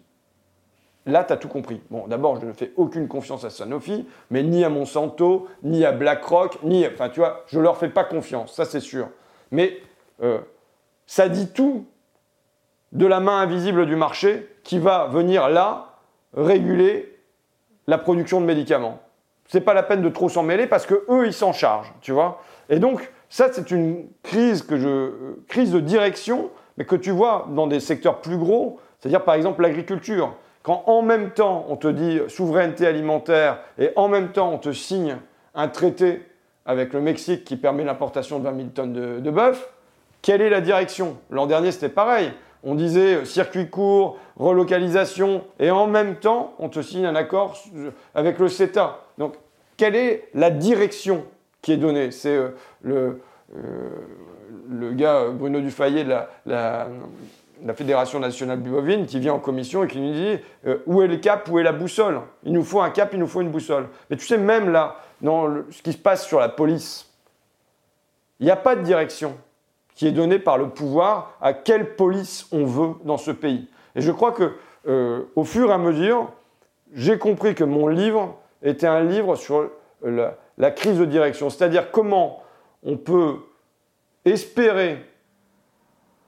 Là, 1.05 1.23
tu 1.23 1.33
as 1.33 1.38
tout 1.38 1.47
compris. 1.47 1.81
Bon, 1.89 2.07
d'abord, 2.07 2.39
je 2.39 2.45
ne 2.45 2.53
fais 2.53 2.71
aucune 2.75 3.07
confiance 3.07 3.43
à 3.43 3.49
Sanofi, 3.49 4.07
mais 4.29 4.43
ni 4.43 4.63
à 4.63 4.69
Monsanto, 4.69 5.47
ni 5.63 5.85
à 5.85 5.91
BlackRock, 5.91 6.59
ni. 6.63 6.85
Enfin, 6.85 7.09
tu 7.09 7.19
vois, 7.19 7.43
je 7.47 7.59
leur 7.59 7.77
fais 7.77 7.89
pas 7.89 8.03
confiance, 8.03 8.53
ça 8.53 8.65
c'est 8.65 8.79
sûr. 8.79 9.09
Mais 9.51 9.77
euh, 10.21 10.39
ça 11.07 11.29
dit 11.29 11.51
tout 11.51 11.85
de 12.91 13.05
la 13.05 13.19
main 13.19 13.39
invisible 13.39 13.85
du 13.85 13.95
marché 13.95 14.47
qui 14.63 14.79
va 14.79 15.07
venir 15.07 15.49
là 15.49 15.95
réguler 16.33 17.17
la 17.88 17.97
production 17.97 18.41
de 18.41 18.45
médicaments. 18.45 18.99
C'est 19.47 19.62
pas 19.62 19.73
la 19.73 19.83
peine 19.83 20.01
de 20.01 20.09
trop 20.09 20.29
s'en 20.29 20.43
mêler 20.43 20.67
parce 20.67 20.85
que 20.85 21.05
eux, 21.09 21.25
ils 21.25 21.33
s'en 21.33 21.53
chargent, 21.53 21.93
tu 22.01 22.12
vois. 22.12 22.41
Et 22.69 22.77
donc, 22.77 23.12
ça, 23.29 23.49
c'est 23.51 23.71
une 23.71 24.07
crise, 24.21 24.62
que 24.62 24.77
je, 24.77 25.12
crise 25.47 25.71
de 25.71 25.79
direction, 25.79 26.51
mais 26.77 26.85
que 26.85 26.95
tu 26.95 27.12
vois 27.12 27.47
dans 27.49 27.67
des 27.67 27.79
secteurs 27.79 28.21
plus 28.21 28.38
gros 28.38 28.79
C'est-à-dire 28.99 29.23
par 29.23 29.35
exemple 29.35 29.62
l'agriculture. 29.62 30.35
Quand 30.63 30.84
en 30.88 31.02
même 31.02 31.32
temps 31.32 31.65
on 31.69 31.76
te 31.76 31.88
dit 31.88 32.19
souveraineté 32.28 32.86
alimentaire 32.86 33.60
et 33.78 33.91
en 33.95 34.08
même 34.08 34.32
temps 34.32 34.52
on 34.52 34.58
te 34.58 34.72
signe 34.72 35.17
un 35.56 35.67
traité 35.67 36.24
avec 36.65 36.93
le 36.93 37.02
Mexique 37.02 37.45
qui 37.45 37.58
permet 37.58 37.84
l'importation 37.84 38.39
de 38.39 38.43
20 38.43 38.56
000 38.56 38.67
tonnes 38.69 38.93
de, 39.22 39.32
bœuf, 39.32 39.69
quelle 40.22 40.41
est 40.41 40.50
la 40.50 40.62
direction? 40.62 41.17
L'an 41.30 41.48
dernier 41.48 41.72
c'était 41.72 41.89
pareil. 41.89 42.32
On 42.63 42.76
disait 42.76 43.15
euh, 43.15 43.26
circuit 43.26 43.69
court, 43.69 44.17
relocalisation, 44.36 45.45
et 45.60 45.72
en 45.72 45.88
même 45.88 46.17
temps, 46.17 46.54
on 46.60 46.67
te 46.67 46.82
signe 46.82 47.06
un 47.06 47.15
accord 47.15 47.58
avec 48.13 48.38
le 48.38 48.50
CETA. 48.50 49.00
Donc, 49.17 49.36
quelle 49.78 49.95
est 49.95 50.28
la 50.34 50.50
direction 50.50 51.24
qui 51.62 51.72
est 51.72 51.78
donnée? 51.78 52.12
C'est 52.12 52.36
euh, 52.36 52.50
le, 52.82 53.22
euh, 53.56 53.89
le 54.69 54.91
gars 54.91 55.30
Bruno 55.30 55.62
Dufayet 55.62 56.04
de 56.04 56.15
la, 56.45 56.89
Fédération 57.74 58.19
nationale 58.19 58.60
bovine 58.60 59.06
qui 59.06 59.19
vient 59.19 59.34
en 59.34 59.39
commission 59.39 59.84
et 59.84 59.88
qui 59.88 60.00
nous 60.00 60.13
dit 60.13 60.39
où 60.86 61.02
est 61.02 61.08
le 61.08 61.17
cap, 61.17 61.48
où 61.50 61.60
est 61.60 61.63
la 61.63 61.72
boussole? 61.72 62.22
Il 62.43 62.54
nous 62.54 62.63
faut 62.63 62.82
un 62.82 62.89
cap, 62.89 63.10
il 63.13 63.19
nous 63.19 63.28
faut 63.28 63.41
une 63.41 63.52
boussole. 63.52 63.88
Mais 64.10 64.17
tu 64.17 64.26
sais, 64.26 64.38
même 64.38 64.69
là, 64.69 64.98
dans 65.22 65.48
ce 65.69 65.82
qui 65.82 65.93
se 65.93 65.98
passe 65.98 66.26
sur 66.26 66.39
la 66.39 66.50
police, 66.50 67.10
il 68.39 68.45
n'y 68.45 68.52
a 68.52 68.56
pas 68.56 68.76
de 68.76 68.82
direction 68.82 69.36
qui 69.95 70.08
est 70.08 70.12
donné 70.12 70.39
par 70.39 70.58
le 70.58 70.69
pouvoir 70.69 71.36
à 71.41 71.54
quelle 71.54 71.95
police 71.95 72.48
on 72.54 72.63
veut 72.63 72.93
dans 73.04 73.17
ce 73.17 73.32
pays. 73.32 73.67
Et 73.95 74.02
je 74.02 74.12
crois 74.12 74.32
que 74.32 74.54
euh, 74.88 75.24
au 75.36 75.43
fur 75.43 75.69
et 75.69 75.74
à 75.74 75.78
mesure, 75.78 76.32
j'ai 76.93 77.17
compris 77.17 77.54
que 77.54 77.65
mon 77.65 77.88
livre 77.88 78.38
était 78.63 78.88
un 78.88 79.04
livre 79.04 79.36
sur 79.36 79.69
la, 80.02 80.38
la 80.58 80.72
crise 80.72 80.98
de 80.98 81.06
direction, 81.06 81.50
c'est-à-dire 81.50 81.91
comment 81.91 82.41
on 82.84 82.95
peut 82.95 83.39
espérer 84.24 85.06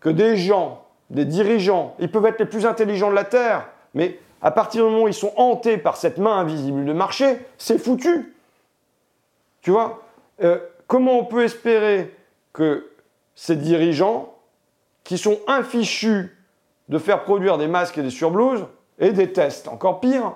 que 0.01 0.09
des 0.09 0.35
gens, 0.35 0.80
des 1.11 1.25
dirigeants, 1.25 1.95
ils 1.99 2.09
peuvent 2.09 2.25
être 2.25 2.39
les 2.39 2.45
plus 2.45 2.65
intelligents 2.65 3.09
de 3.09 3.15
la 3.15 3.25
Terre, 3.25 3.67
mais 3.93 4.17
à 4.41 4.49
partir 4.49 4.85
du 4.85 4.89
moment 4.89 5.03
où 5.03 5.07
ils 5.07 5.13
sont 5.13 5.33
hantés 5.35 5.77
par 5.77 5.97
cette 5.97 6.17
main 6.17 6.37
invisible 6.37 6.85
de 6.85 6.93
marché, 6.93 7.37
c'est 7.57 7.77
foutu. 7.77 8.33
Tu 9.61 9.71
vois 9.71 10.01
euh, 10.41 10.57
Comment 10.87 11.19
on 11.19 11.25
peut 11.25 11.43
espérer 11.43 12.15
que 12.53 12.89
ces 13.35 13.55
dirigeants 13.55 14.33
qui 15.03 15.17
sont 15.17 15.39
infichus 15.47 16.35
de 16.89 16.97
faire 16.97 17.23
produire 17.23 17.57
des 17.57 17.67
masques 17.67 17.97
et 17.97 18.03
des 18.03 18.09
surblouses 18.09 18.65
et 18.99 19.11
des 19.11 19.31
tests, 19.31 19.67
encore 19.67 19.99
pire, 19.99 20.33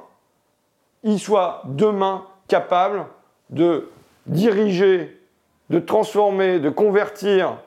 ils 1.04 1.20
soient 1.20 1.62
demain 1.66 2.26
capables 2.48 3.06
de 3.50 3.90
diriger, 4.28 5.22
de 5.70 5.80
transformer, 5.80 6.60
de 6.60 6.70
convertir 6.70 7.58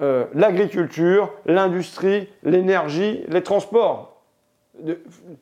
euh, 0.00 0.24
l'agriculture, 0.34 1.32
l'industrie, 1.46 2.28
l'énergie, 2.42 3.24
les 3.28 3.42
transports. 3.42 4.20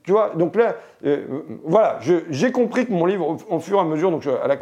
tu 0.02 0.12
vois, 0.12 0.30
donc 0.34 0.56
là, 0.56 0.76
euh, 1.06 1.24
voilà, 1.64 1.98
j'ai 2.28 2.52
compris 2.52 2.86
que 2.86 2.92
mon 2.92 3.06
livre, 3.06 3.38
au, 3.48 3.58
fur 3.60 3.78
et 3.78 3.80
à 3.80 3.84
mesure, 3.84 4.10
donc 4.10 4.26
à, 4.26 4.46
la, 4.46 4.58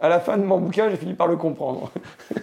à, 0.00 0.08
la 0.10 0.20
fin, 0.20 0.36
de 0.36 0.42
mon 0.42 0.58
bouquin, 0.58 0.90
j'ai 0.90 0.96
fini 0.96 1.14
par 1.14 1.28
le 1.28 1.36
comprendre. 1.36 1.90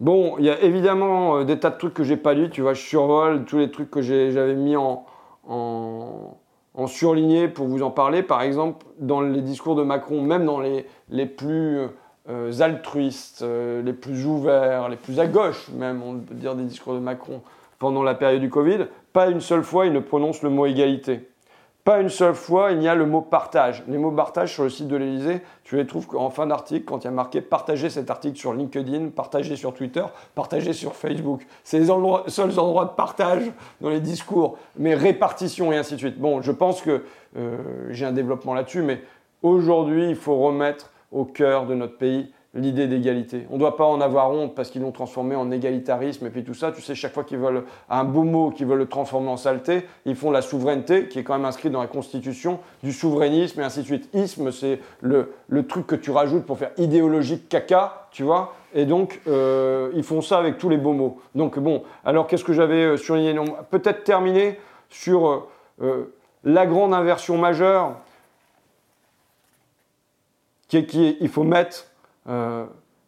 Bon, 0.00 0.36
il 0.38 0.44
y 0.44 0.50
a 0.50 0.60
évidemment 0.60 1.38
euh, 1.38 1.44
des 1.44 1.58
tas 1.58 1.70
de 1.70 1.76
trucs 1.76 1.94
que 1.94 2.04
j'ai 2.04 2.16
pas 2.16 2.32
lus, 2.32 2.50
tu 2.50 2.62
vois, 2.62 2.72
je 2.72 2.82
survole 2.82 3.44
tous 3.44 3.58
les 3.58 3.68
trucs 3.68 3.90
que 3.90 4.00
j'avais 4.00 4.54
mis 4.54 4.76
en, 4.76 5.04
en, 5.48 6.86
surligné 6.86 7.48
pour 7.48 7.66
vous 7.66 7.82
en 7.82 7.90
parler. 7.90 8.22
Par 8.22 8.42
exemple, 8.42 8.86
dans 9.00 9.20
les 9.20 9.42
discours 9.42 9.74
de 9.74 9.82
Macron, 9.82 10.22
même 10.22 10.44
dans 10.44 10.60
les, 10.60 10.86
les 11.08 11.26
plus 11.26 11.88
euh, 12.28 12.60
altruistes, 12.60 13.42
euh, 13.42 13.82
les 13.82 13.92
plus 13.92 14.26
ouverts, 14.26 14.88
les 14.88 14.96
plus 14.96 15.20
à 15.20 15.26
gauche 15.26 15.68
même, 15.70 16.02
on 16.02 16.18
peut 16.18 16.34
dire 16.34 16.54
des 16.54 16.64
discours 16.64 16.94
de 16.94 16.98
Macron 16.98 17.42
pendant 17.78 18.02
la 18.02 18.14
période 18.14 18.40
du 18.40 18.50
Covid, 18.50 18.86
pas 19.12 19.28
une 19.28 19.40
seule 19.40 19.62
fois 19.62 19.86
il 19.86 19.92
ne 19.92 20.00
prononce 20.00 20.42
le 20.42 20.50
mot 20.50 20.66
égalité. 20.66 21.28
Pas 21.88 22.00
une 22.00 22.10
seule 22.10 22.34
fois, 22.34 22.72
il 22.72 22.82
y 22.82 22.88
a 22.88 22.94
le 22.94 23.06
mot 23.06 23.22
partage. 23.22 23.82
Les 23.88 23.96
mots 23.96 24.10
partage 24.10 24.52
sur 24.52 24.64
le 24.64 24.68
site 24.68 24.88
de 24.88 24.96
l'Elysée, 24.96 25.40
tu 25.64 25.76
les 25.76 25.86
trouves 25.86 26.06
en 26.16 26.28
fin 26.28 26.46
d'article 26.46 26.84
quand 26.84 26.98
il 26.98 27.04
y 27.04 27.08
a 27.08 27.12
marqué 27.12 27.40
partager 27.40 27.88
cet 27.88 28.10
article 28.10 28.36
sur 28.36 28.52
LinkedIn, 28.52 29.08
partager 29.08 29.56
sur 29.56 29.72
Twitter, 29.72 30.04
partager 30.34 30.74
sur 30.74 30.94
Facebook. 30.94 31.46
C'est 31.64 31.78
les 31.78 31.86
seuls 31.86 32.58
endroits 32.58 32.84
de 32.84 32.90
partage 32.90 33.50
dans 33.80 33.88
les 33.88 34.00
discours, 34.00 34.58
mais 34.76 34.94
répartition 34.94 35.72
et 35.72 35.78
ainsi 35.78 35.94
de 35.94 35.98
suite. 36.00 36.18
Bon, 36.18 36.42
je 36.42 36.52
pense 36.52 36.82
que 36.82 37.04
euh, 37.38 37.56
j'ai 37.88 38.04
un 38.04 38.12
développement 38.12 38.52
là-dessus, 38.52 38.82
mais 38.82 39.02
aujourd'hui, 39.42 40.10
il 40.10 40.16
faut 40.16 40.36
remettre 40.36 40.90
au 41.12 41.24
cœur 41.24 41.66
de 41.66 41.74
notre 41.74 41.96
pays 41.96 42.30
l'idée 42.54 42.86
d'égalité. 42.86 43.46
On 43.50 43.54
ne 43.54 43.58
doit 43.58 43.76
pas 43.76 43.84
en 43.84 44.00
avoir 44.00 44.30
honte 44.30 44.54
parce 44.54 44.70
qu'ils 44.70 44.82
l'ont 44.82 44.92
transformé 44.92 45.36
en 45.36 45.50
égalitarisme 45.50 46.26
et 46.26 46.30
puis 46.30 46.44
tout 46.44 46.54
ça. 46.54 46.72
Tu 46.72 46.80
sais, 46.80 46.94
chaque 46.94 47.12
fois 47.12 47.24
qu'ils 47.24 47.38
veulent 47.38 47.64
un 47.90 48.04
beau 48.04 48.22
mot, 48.22 48.50
qu'ils 48.50 48.66
veulent 48.66 48.78
le 48.78 48.88
transformer 48.88 49.28
en 49.28 49.36
saleté, 49.36 49.86
ils 50.06 50.16
font 50.16 50.30
la 50.30 50.40
souveraineté, 50.40 51.08
qui 51.08 51.18
est 51.18 51.22
quand 51.22 51.34
même 51.34 51.44
inscrite 51.44 51.72
dans 51.72 51.82
la 51.82 51.88
Constitution, 51.88 52.58
du 52.82 52.92
souverainisme 52.92 53.60
et 53.60 53.64
ainsi 53.64 53.80
de 53.80 53.84
suite. 53.84 54.08
Isme, 54.14 54.50
c'est 54.50 54.80
le, 55.00 55.32
truc 55.68 55.86
que 55.86 55.94
tu 55.94 56.10
rajoutes 56.10 56.44
pour 56.44 56.58
faire 56.58 56.70
idéologique 56.78 57.48
caca, 57.48 58.08
tu 58.10 58.22
vois. 58.22 58.54
Et 58.74 58.86
donc, 58.86 59.20
euh, 59.28 59.90
ils 59.94 60.02
font 60.02 60.22
ça 60.22 60.38
avec 60.38 60.58
tous 60.58 60.68
les 60.68 60.78
beaux 60.78 60.92
mots. 60.92 61.20
Donc, 61.34 61.58
bon, 61.58 61.82
alors 62.04 62.26
qu'est-ce 62.26 62.44
que 62.44 62.52
j'avais 62.52 62.84
euh, 62.84 62.96
surligné? 62.96 63.34
Peut-être 63.70 64.04
terminer 64.04 64.58
sur 64.88 65.48
euh, 65.82 66.14
la 66.44 66.66
grande 66.66 66.94
inversion 66.94 67.36
majeure 67.36 67.96
qui 70.68 70.86
qu'il 70.86 71.28
faut 71.28 71.44
mettre 71.44 71.86
euh, 72.28 72.66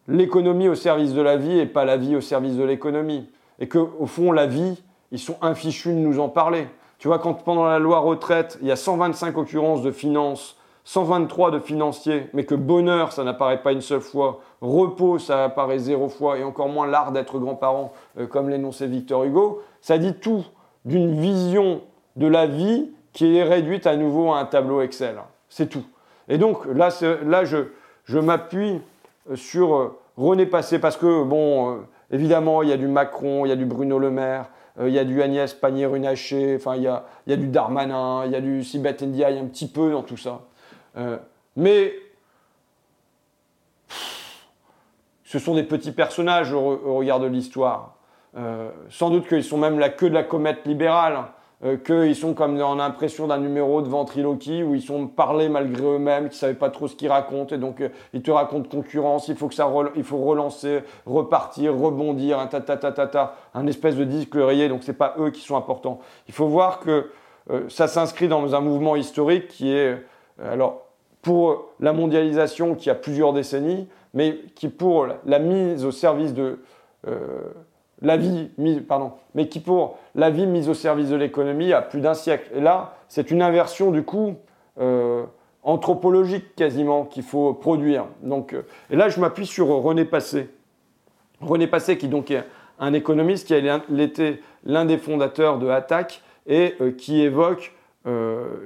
l'économie 0.09 0.69
au 0.69 0.75
service 0.75 1.13
de 1.13 1.23
la 1.23 1.37
vie 1.37 1.59
et 1.59 1.67
pas 1.67 1.85
la 1.85 1.97
vie 1.97 2.17
au 2.17 2.21
service 2.21 2.57
de 2.57 2.65
l'économie. 2.65 3.29
Et 3.59 3.69
qu'au 3.69 4.07
fond, 4.07 4.33
la 4.33 4.47
vie, 4.47 4.83
ils 5.13 5.19
sont 5.19 5.37
infichus 5.43 5.91
de 5.91 5.99
nous 5.99 6.19
en 6.19 6.29
parler. 6.29 6.67
Tu 6.99 7.09
vois, 7.09 7.19
quand 7.19 7.35
pendant 7.35 7.67
la 7.67 7.79
loi 7.79 8.01
retraite, 8.01 8.59
il 8.61 8.69
y 8.69 8.71
a 8.71 8.77
125 8.77 9.37
occurrences 9.37 9.83
de 9.83 9.91
finances, 9.91 10.57
123 10.85 11.51
de 11.51 11.59
financiers, 11.59 12.29
mais 12.33 12.45
que 12.45 12.55
bonheur, 12.55 13.13
ça 13.13 13.25
n'apparaît 13.25 13.63
pas 13.63 13.73
une 13.73 13.81
seule 13.81 14.01
fois, 14.01 14.41
repos, 14.61 15.19
ça 15.19 15.45
apparaît 15.45 15.79
zéro 15.79 16.09
fois, 16.09 16.39
et 16.39 16.45
encore 16.45 16.69
moins 16.69 16.87
l'art 16.87 17.13
d'être 17.13 17.39
grand-parent, 17.39 17.93
euh, 18.19 18.27
comme 18.27 18.49
l'énonçait 18.49 18.87
Victor 18.87 19.25
Hugo, 19.25 19.63
ça 19.81 19.99
dit 19.99 20.15
tout 20.15 20.45
d'une 20.85 21.21
vision 21.21 21.83
de 22.17 22.27
la 22.27 22.47
vie 22.47 22.91
qui 23.13 23.37
est 23.37 23.45
réduite 23.45 23.87
à 23.87 23.97
nouveau 23.97 24.33
à 24.33 24.39
un 24.39 24.45
tableau 24.45 24.81
Excel. 24.81 25.17
C'est 25.49 25.69
tout. 25.69 25.85
Et 26.31 26.39
donc 26.39 26.65
là, 26.65 26.91
je, 27.45 28.19
m'appuie 28.19 28.81
euh, 29.29 29.37
sur 29.37 29.75
euh, 29.75 30.01
René 30.17 30.47
Passé, 30.47 30.79
parce 30.79 30.97
que, 30.97 31.25
bon, 31.25 31.73
euh, 31.73 31.77
évidemment, 32.13 32.63
il 32.63 32.69
y 32.69 32.73
a 32.73 32.77
du 32.77 32.87
Macron, 32.87 33.45
il 33.45 33.49
y 33.49 33.53
a 33.53 33.57
du 33.57 33.67
Bruno 33.67 33.99
Le 33.99 34.11
Maire, 34.11 34.47
il 34.81 34.91
y 34.91 34.99
a 34.99 35.05
du 35.05 35.21
Agnès 35.21 35.53
Pannier-Runacher, 35.53 36.55
enfin, 36.57 36.77
il 36.77 36.85
y 36.85 36.87
a, 36.87 37.05
il 37.27 37.31
y 37.31 37.33
a 37.35 37.37
du 37.37 37.49
Darmanin, 37.49 38.25
il 38.25 38.33
y 38.33 38.37
a 38.37 38.41
du 38.41 38.63
Sibeth 38.63 39.03
Ndiaye, 39.03 39.39
un 39.39 39.47
petit 39.47 39.67
peu 39.67 39.91
dans 39.91 40.03
tout 40.03 40.17
ça. 40.17 40.43
mais 41.57 41.93
ce 45.25 45.39
sont 45.39 45.55
des 45.55 45.65
petits 45.65 45.93
personnages 45.93 46.55
au, 46.55 46.95
regard 46.97 47.21
de 47.21 47.27
l'histoire. 47.27 47.97
sans 48.89 49.11
doute 49.11 49.29
qu'ils 49.29 49.45
sont 49.45 49.59
même 49.59 49.79
la 49.79 49.91
queue 49.91 50.09
de 50.09 50.15
la 50.15 50.23
comète 50.23 50.65
libérale. 50.65 51.25
Euh, 51.63 51.77
qu'ils 51.77 52.17
sont 52.17 52.33
comme 52.33 52.59
en 52.63 52.77
l'impression 52.77 53.27
d'un 53.27 53.37
numéro 53.37 53.83
de 53.83 53.89
ventriloquie 53.89 54.63
où 54.63 54.75
ils 54.75 54.81
sont 54.81 55.07
parlés 55.07 55.51
malgré 55.51 55.85
eux-mêmes, 55.85 56.31
qu'ils 56.31 56.37
ne 56.37 56.39
savaient 56.39 56.55
pas 56.55 56.71
trop 56.71 56.89
ce 56.89 56.97
qu'ils 56.97 57.11
racontent, 57.11 57.55
et 57.55 57.59
donc 57.59 57.83
euh, 57.83 57.91
ils 58.15 58.23
te 58.23 58.31
racontent 58.31 58.67
concurrence, 58.67 59.29
il 59.29 59.37
faut 59.37 59.47
que 59.47 59.55
ça 59.55 59.71
il 59.95 60.03
faut 60.03 60.17
relancer, 60.17 60.81
repartir, 61.05 61.77
rebondir, 61.77 62.39
un 62.39 62.47
ta 62.47 62.61
ta, 62.63 63.35
un 63.53 63.67
espèce 63.67 63.97
de 63.97 64.05
disque 64.05 64.37
rayé, 64.37 64.71
donc 64.71 64.85
c'est 64.85 64.97
pas 64.97 65.15
eux 65.19 65.29
qui 65.29 65.43
sont 65.43 65.55
importants. 65.55 66.01
Il 66.29 66.35
faut 66.35 66.47
voir 66.47 66.81
que 66.81 67.11
euh, 67.51 67.69
ça 67.69 67.89
s'inscrit 67.89 68.29
dans 68.29 68.55
un 68.55 68.61
mouvement 68.61 68.97
historique 68.97 69.49
qui 69.49 69.71
est, 69.71 70.03
alors, 70.43 70.87
pour 71.21 71.73
la 71.79 71.93
mondialisation 71.93 72.75
qui 72.75 72.89
a 72.89 72.95
plusieurs 72.95 73.35
décennies, 73.35 73.87
mais 74.15 74.39
qui 74.55 74.71
pour 74.71 75.09
la 75.27 75.39
mise 75.39 75.85
au 75.85 75.91
service 75.91 76.33
de 76.33 76.59
la 78.03 78.17
vie 78.17 78.51
mise, 78.59 78.81
pardon, 78.87 79.13
mais 79.35 79.49
qui 79.49 79.61
pour 79.61 79.99
la 80.15 80.31
vie 80.31 80.47
mise 80.47 80.69
au 80.69 80.75
service 80.75 81.11
de 81.11 81.17
l'économie 81.17 81.73
a 81.73 81.83
plus 81.83 82.01
d'un 82.01 82.15
siècle. 82.15 82.51
Et 82.55 82.61
là, 82.61 82.97
c'est 83.09 83.31
une 83.31 83.43
inversion 83.43 83.91
du 83.91 84.03
coup 84.03 84.35
euh, 84.81 85.25
anthropologique 85.63 86.55
quasiment 86.57 87.05
qu'il 87.05 87.23
faut 87.23 87.53
produire. 87.53 88.07
Donc, 88.23 88.55
euh, 88.55 88.63
et 88.91 88.97
là, 88.97 89.09
je 89.09 89.21
m'appuie 89.21 89.47
sur 89.47 89.69
René 89.69 90.05
Passé. 90.05 90.49
René 91.41 91.67
Passé, 91.67 91.99
qui 91.99 92.09
donc 92.09 92.31
est 92.31 92.45
un 92.79 92.93
économiste 92.95 93.47
qui 93.47 93.55
a 93.55 93.81
été 93.99 94.43
l'un 94.65 94.85
des 94.85 94.99
fondateurs 94.99 95.59
de 95.59 95.69
Attac 95.69 96.23
et 96.47 96.75
euh, 96.81 96.93
qui 96.93 97.21
évoque 97.21 97.73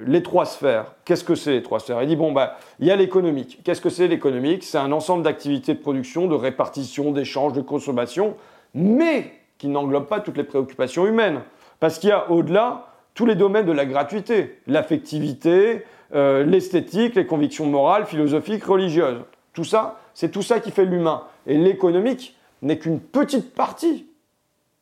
les 0.07 0.23
trois 0.23 0.45
sphères. 0.45 0.93
Qu'est-ce 1.03 1.25
que 1.25 1.35
c'est 1.35 1.51
les 1.51 1.61
trois 1.61 1.81
sphères? 1.81 2.01
Il 2.01 2.07
dit 2.07 2.15
bon 2.15 2.31
bah 2.31 2.55
il 2.79 2.87
y 2.87 2.91
a 2.91 2.95
l'économique. 2.95 3.59
Qu'est-ce 3.65 3.81
que 3.81 3.89
c'est 3.89 4.07
l'économique? 4.07 4.63
C'est 4.63 4.77
un 4.77 4.93
ensemble 4.93 5.23
d'activités 5.23 5.73
de 5.73 5.79
production, 5.79 6.27
de 6.27 6.35
répartition, 6.35 7.11
d'échange, 7.11 7.51
de 7.51 7.59
consommation 7.59 8.35
mais 8.75 9.31
qui 9.57 9.69
n'englobe 9.69 10.05
pas 10.05 10.19
toutes 10.19 10.37
les 10.37 10.43
préoccupations 10.43 11.07
humaines. 11.07 11.41
Parce 11.79 11.97
qu'il 11.97 12.09
y 12.09 12.13
a 12.13 12.29
au-delà 12.29 12.87
tous 13.15 13.25
les 13.25 13.35
domaines 13.35 13.65
de 13.65 13.71
la 13.71 13.85
gratuité, 13.85 14.59
l'affectivité, 14.67 15.85
euh, 16.13 16.43
l'esthétique, 16.43 17.15
les 17.15 17.25
convictions 17.25 17.65
morales, 17.65 18.05
philosophiques, 18.05 18.65
religieuses. 18.65 19.21
Tout 19.53 19.63
ça, 19.63 19.99
c'est 20.13 20.29
tout 20.29 20.41
ça 20.41 20.59
qui 20.59 20.71
fait 20.71 20.85
l'humain. 20.85 21.23
Et 21.47 21.57
l'économique 21.57 22.37
n'est 22.61 22.77
qu'une 22.77 22.99
petite 22.99 23.55
partie 23.55 24.07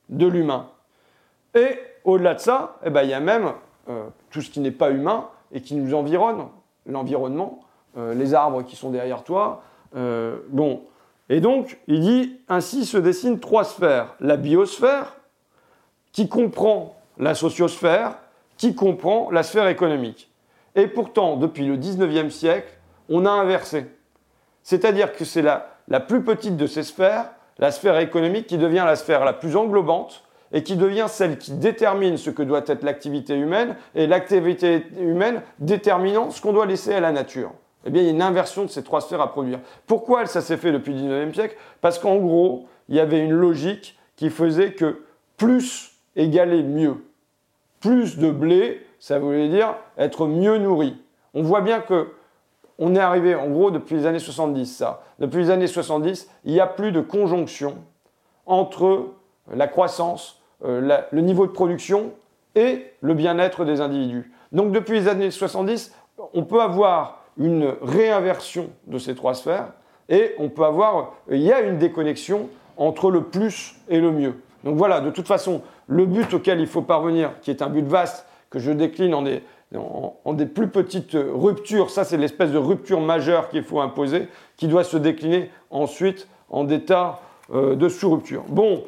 de 0.10 0.26
l'humain. 0.26 0.68
Et 1.54 1.78
au-delà 2.04 2.34
de 2.34 2.40
ça, 2.40 2.80
eh 2.84 2.90
ben, 2.90 3.04
il 3.04 3.10
y 3.10 3.14
a 3.14 3.20
même 3.20 3.52
euh, 3.90 4.06
tout 4.32 4.42
ce 4.42 4.50
qui 4.50 4.60
n'est 4.60 4.72
pas 4.72 4.90
humain 4.90 5.30
et 5.52 5.62
qui 5.62 5.76
nous 5.76 5.94
environne, 5.94 6.48
l'environnement, 6.88 7.60
euh, 7.98 8.16
les 8.16 8.34
arbres 8.34 8.64
qui 8.64 8.76
sont 8.76 8.90
derrière 8.90 9.24
toi. 9.24 9.64
Bon, 10.50 10.82
et 11.30 11.40
donc, 11.40 11.80
il 11.88 12.02
dit, 12.02 12.40
ainsi 12.50 12.86
se 12.86 12.98
dessinent 12.98 13.40
trois 13.40 13.64
sphères. 13.64 14.16
La 14.20 14.38
biosphère, 14.38 15.16
qui 16.12 16.28
comprend 16.28 16.96
la 17.18 17.34
sociosphère, 17.34 18.18
qui 18.58 18.76
comprend 18.76 19.32
la 19.32 19.44
sphère 19.44 19.68
économique. 19.68 20.30
Et 20.76 20.88
pourtant, 20.88 21.38
depuis 21.38 21.66
le 21.66 21.78
19e 21.78 22.30
siècle, 22.30 22.72
on 23.10 23.26
a 23.26 23.32
inversé. 23.32 23.86
C'est-à-dire 24.64 25.14
que 25.14 25.26
c'est 25.26 25.42
la, 25.42 25.78
la 25.88 26.00
plus 26.00 26.24
petite 26.24 26.58
de 26.58 26.68
ces 26.68 26.84
sphères, 26.84 27.32
la 27.58 27.72
sphère 27.72 27.98
économique, 28.00 28.48
qui 28.48 28.58
devient 28.58 28.84
la 28.86 28.96
sphère 28.96 29.24
la 29.24 29.34
plus 29.34 29.56
englobante 29.56 30.24
et 30.52 30.64
qui 30.64 30.76
devient 30.76 31.08
celle 31.08 31.38
qui 31.38 31.54
détermine 31.54 32.18
ce 32.18 32.30
que 32.30 32.44
doit 32.44 32.64
être 32.68 32.84
l'activité 32.84 33.36
humaine 33.36 33.76
et 33.96 34.08
l'activité 34.08 34.86
humaine 35.00 35.42
déterminant 35.60 36.30
ce 36.30 36.42
qu'on 36.42 36.54
doit 36.54 36.66
laisser 36.66 36.94
à 36.94 37.00
la 37.00 37.12
nature. 37.12 37.52
Eh 37.86 37.90
bien, 37.90 38.02
il 38.02 38.06
y 38.06 38.10
a 38.10 38.12
une 38.12 38.22
inversion 38.22 38.64
de 38.64 38.70
ces 38.70 38.84
trois 38.84 39.02
sphères 39.02 39.22
à 39.22 39.32
produire. 39.32 39.60
Pourquoi 39.88 40.26
ça 40.26 40.42
s'est 40.42 40.58
fait 40.58 40.72
depuis 40.72 40.94
le 40.94 41.00
19e 41.00 41.34
siècle? 41.34 41.58
Parce 41.82 42.00
qu'en 42.00 42.18
gros, 42.18 42.68
il 42.90 42.96
y 42.96 43.00
avait 43.00 43.20
une 43.20 43.32
logique 43.32 43.98
qui 44.16 44.30
faisait 44.30 44.74
que 44.74 45.04
plus 45.38 45.92
égalait 46.16 46.64
mieux. 46.64 47.04
Plus 47.80 48.18
de 48.18 48.32
blé, 48.32 48.86
ça 49.00 49.20
voulait 49.20 49.50
dire 49.50 49.76
être 49.98 50.28
mieux 50.28 50.58
nourri. 50.58 50.96
On 51.34 51.44
voit 51.44 51.62
bien 51.62 51.82
que 51.82 52.14
on 52.80 52.96
est 52.96 53.00
arrivé, 53.00 53.36
en 53.36 53.50
gros, 53.50 53.70
depuis 53.70 53.96
les 53.96 54.06
années 54.06 54.20
70, 54.20 54.66
ça. 54.66 55.04
Depuis 55.20 55.40
les 55.40 55.50
années 55.52 55.68
70, 55.68 56.30
il 56.46 56.54
n'y 56.54 56.60
a 56.60 56.68
plus 56.68 56.92
de 56.92 57.02
conjonction 57.02 57.76
entre 58.46 59.10
la 59.54 59.68
croissance, 59.68 60.42
euh, 60.66 61.02
le 61.12 61.22
niveau 61.22 61.46
de 61.46 61.52
production 61.52 62.12
et 62.56 62.92
le 63.02 63.14
bien-être 63.14 63.66
des 63.66 63.82
individus. 63.82 64.32
Donc 64.52 64.72
depuis 64.72 64.94
les 64.94 65.08
années 65.08 65.32
70, 65.32 65.94
on 66.34 66.44
peut 66.44 66.62
avoir 66.62 67.23
une 67.38 67.74
réinversion 67.82 68.70
de 68.88 68.98
ces 68.98 69.16
trois 69.16 69.34
sphères 69.34 69.70
et 70.10 70.34
on 70.38 70.50
peut 70.50 70.66
avoir, 70.66 71.14
il 71.30 71.42
y 71.42 71.52
a 71.52 71.62
une 71.62 71.78
déconnexion 71.78 72.50
entre 72.78 73.12
le 73.12 73.24
plus 73.24 73.76
et 73.90 74.00
le 74.00 74.12
mieux. 74.12 74.36
Donc 74.64 74.76
voilà, 74.78 75.02
de 75.02 75.10
toute 75.10 75.28
façon, 75.28 75.62
le 75.88 76.06
but 76.06 76.34
auquel 76.34 76.60
il 76.60 76.68
faut 76.68 76.82
parvenir, 76.82 77.32
qui 77.42 77.52
est 77.52 77.62
un 77.62 77.70
but 77.70 77.86
vaste, 77.86 78.26
que 78.50 78.60
je 78.60 78.72
décline 78.72 79.14
en 79.14 79.24
des, 79.24 79.42
en, 79.76 80.34
des 80.34 80.46
plus 80.46 80.68
petites 80.68 81.18
ruptures, 81.18 81.90
ça 81.90 82.04
c'est 82.04 82.18
l'espèce 82.18 82.52
de 82.52 82.58
rupture 82.58 83.02
majeure 83.02 83.50
qu'il 83.50 83.64
faut 83.64 83.82
imposer, 83.82 84.28
qui 84.58 84.68
doit 84.68 84.84
se 84.84 84.98
décliner 84.98 85.50
ensuite 85.72 86.28
en 86.50 86.64
des 86.64 86.84
tas 86.84 87.20
euh, 87.54 87.76
de 87.76 87.90
sous-ruptures. 87.90 88.44
Bon, 88.48 88.84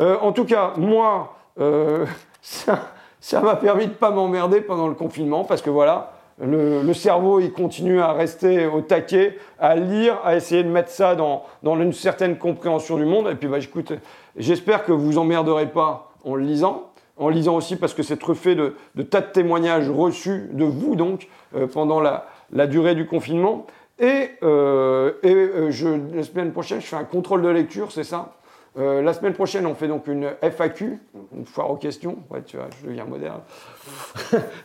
euh, 0.00 0.16
en 0.20 0.32
tout 0.32 0.44
cas, 0.44 0.74
moi, 0.76 1.36
euh, 1.58 2.04
ça 2.42 3.40
m'a 3.40 3.56
permis 3.56 3.86
de 3.86 3.90
ne 3.90 3.96
pas 3.96 4.10
m'emmerder 4.10 4.60
pendant 4.60 4.88
le 4.88 4.94
confinement, 4.94 5.44
parce 5.44 5.62
que 5.62 5.70
voilà, 5.70 6.15
le, 6.38 6.92
cerveau, 6.92 7.40
il 7.40 7.52
continue 7.52 8.00
à 8.00 8.12
rester 8.12 8.66
au 8.66 8.82
taquet, 8.82 9.38
à 9.58 9.74
lire, 9.76 10.18
à 10.22 10.36
essayer 10.36 10.62
de 10.62 10.68
mettre 10.68 10.90
ça 10.90 11.14
dans, 11.14 11.44
une 11.64 11.92
certaine 11.92 12.36
compréhension 12.36 12.98
du 12.98 13.06
monde. 13.06 13.28
Et 13.30 13.34
puis, 13.34 13.48
bah, 13.48 13.58
écoute, 13.58 13.92
j'espère 14.36 14.84
que 14.84 14.92
vous 14.92 15.16
emmerderez 15.16 15.66
pas 15.66 16.12
en 16.24 16.34
le 16.34 16.44
lisant. 16.44 16.90
En 17.16 17.30
lisant 17.30 17.56
aussi 17.56 17.76
parce 17.76 17.94
que 17.94 18.02
c'est 18.02 18.18
truffé 18.18 18.54
de, 18.54 18.74
tas 19.02 19.22
de 19.22 19.32
témoignages 19.32 19.88
reçus 19.88 20.50
de 20.52 20.64
vous, 20.64 20.94
donc, 20.94 21.28
euh, 21.54 21.66
pendant 21.66 22.00
la, 22.00 22.26
durée 22.66 22.94
du 22.94 23.06
confinement. 23.06 23.66
Et, 23.98 24.32
euh, 24.42 25.12
et 25.22 25.72
je, 25.72 25.88
la 26.14 26.22
semaine 26.22 26.52
prochaine, 26.52 26.82
je 26.82 26.86
fais 26.86 26.96
un 26.96 27.04
contrôle 27.04 27.40
de 27.40 27.48
lecture, 27.48 27.92
c'est 27.92 28.04
ça? 28.04 28.34
Euh, 28.78 29.00
la 29.00 29.14
semaine 29.14 29.32
prochaine, 29.32 29.66
on 29.66 29.74
fait 29.74 29.88
donc 29.88 30.06
une 30.06 30.32
FAQ, 30.42 30.98
une 31.34 31.46
foire 31.46 31.70
aux 31.70 31.76
questions. 31.76 32.18
Ouais, 32.30 32.42
tu 32.42 32.58
vois, 32.58 32.66
je 32.80 32.88
deviens 32.88 33.04
moderne. 33.04 33.40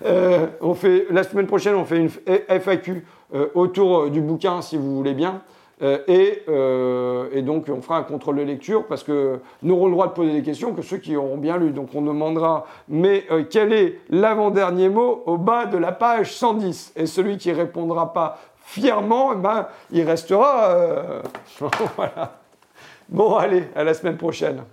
Euh, 0.03 0.47
on 0.61 0.73
fait, 0.73 1.05
la 1.11 1.23
semaine 1.23 1.45
prochaine, 1.45 1.75
on 1.75 1.85
fait 1.85 1.97
une 1.97 2.09
FAQ 2.09 3.05
euh, 3.35 3.49
autour 3.53 4.09
du 4.09 4.19
bouquin, 4.19 4.61
si 4.61 4.75
vous 4.75 4.95
voulez 4.95 5.13
bien. 5.13 5.41
Et, 6.07 6.43
donc, 7.41 7.67
on 7.69 7.81
fera 7.81 7.97
un 7.97 8.03
contrôle 8.03 8.37
de 8.37 8.41
lecture 8.41 8.85
parce 8.87 9.03
que 9.03 9.39
n'auront 9.61 9.85
le 9.85 9.91
droit 9.91 10.07
de 10.07 10.13
poser 10.13 10.33
des 10.33 10.41
questions 10.41 10.73
que 10.73 10.81
ceux 10.81 10.97
qui 10.97 11.15
auront 11.15 11.37
bien 11.37 11.57
lu. 11.57 11.71
Donc, 11.71 11.89
on 11.93 12.01
demandera, 12.01 12.65
mais 12.87 13.25
quel 13.49 13.73
est 13.73 13.99
l'avant-dernier 14.09 14.89
mot 14.89 15.23
au 15.25 15.37
bas 15.37 15.65
de 15.65 15.77
la 15.77 15.91
page 15.91 16.33
110 16.33 16.93
Et 16.95 17.05
celui 17.05 17.37
qui 17.37 17.51
répondra 17.51 18.13
pas 18.13 18.39
fièrement, 18.57 19.33
eh 19.33 19.37
ben, 19.37 19.67
il 19.91 20.03
restera. 20.03 21.21
voilà. 21.95 22.40
Bon, 23.11 23.35
allez, 23.35 23.65
à 23.75 23.83
la 23.83 23.93
semaine 23.93 24.17
prochaine. 24.17 24.63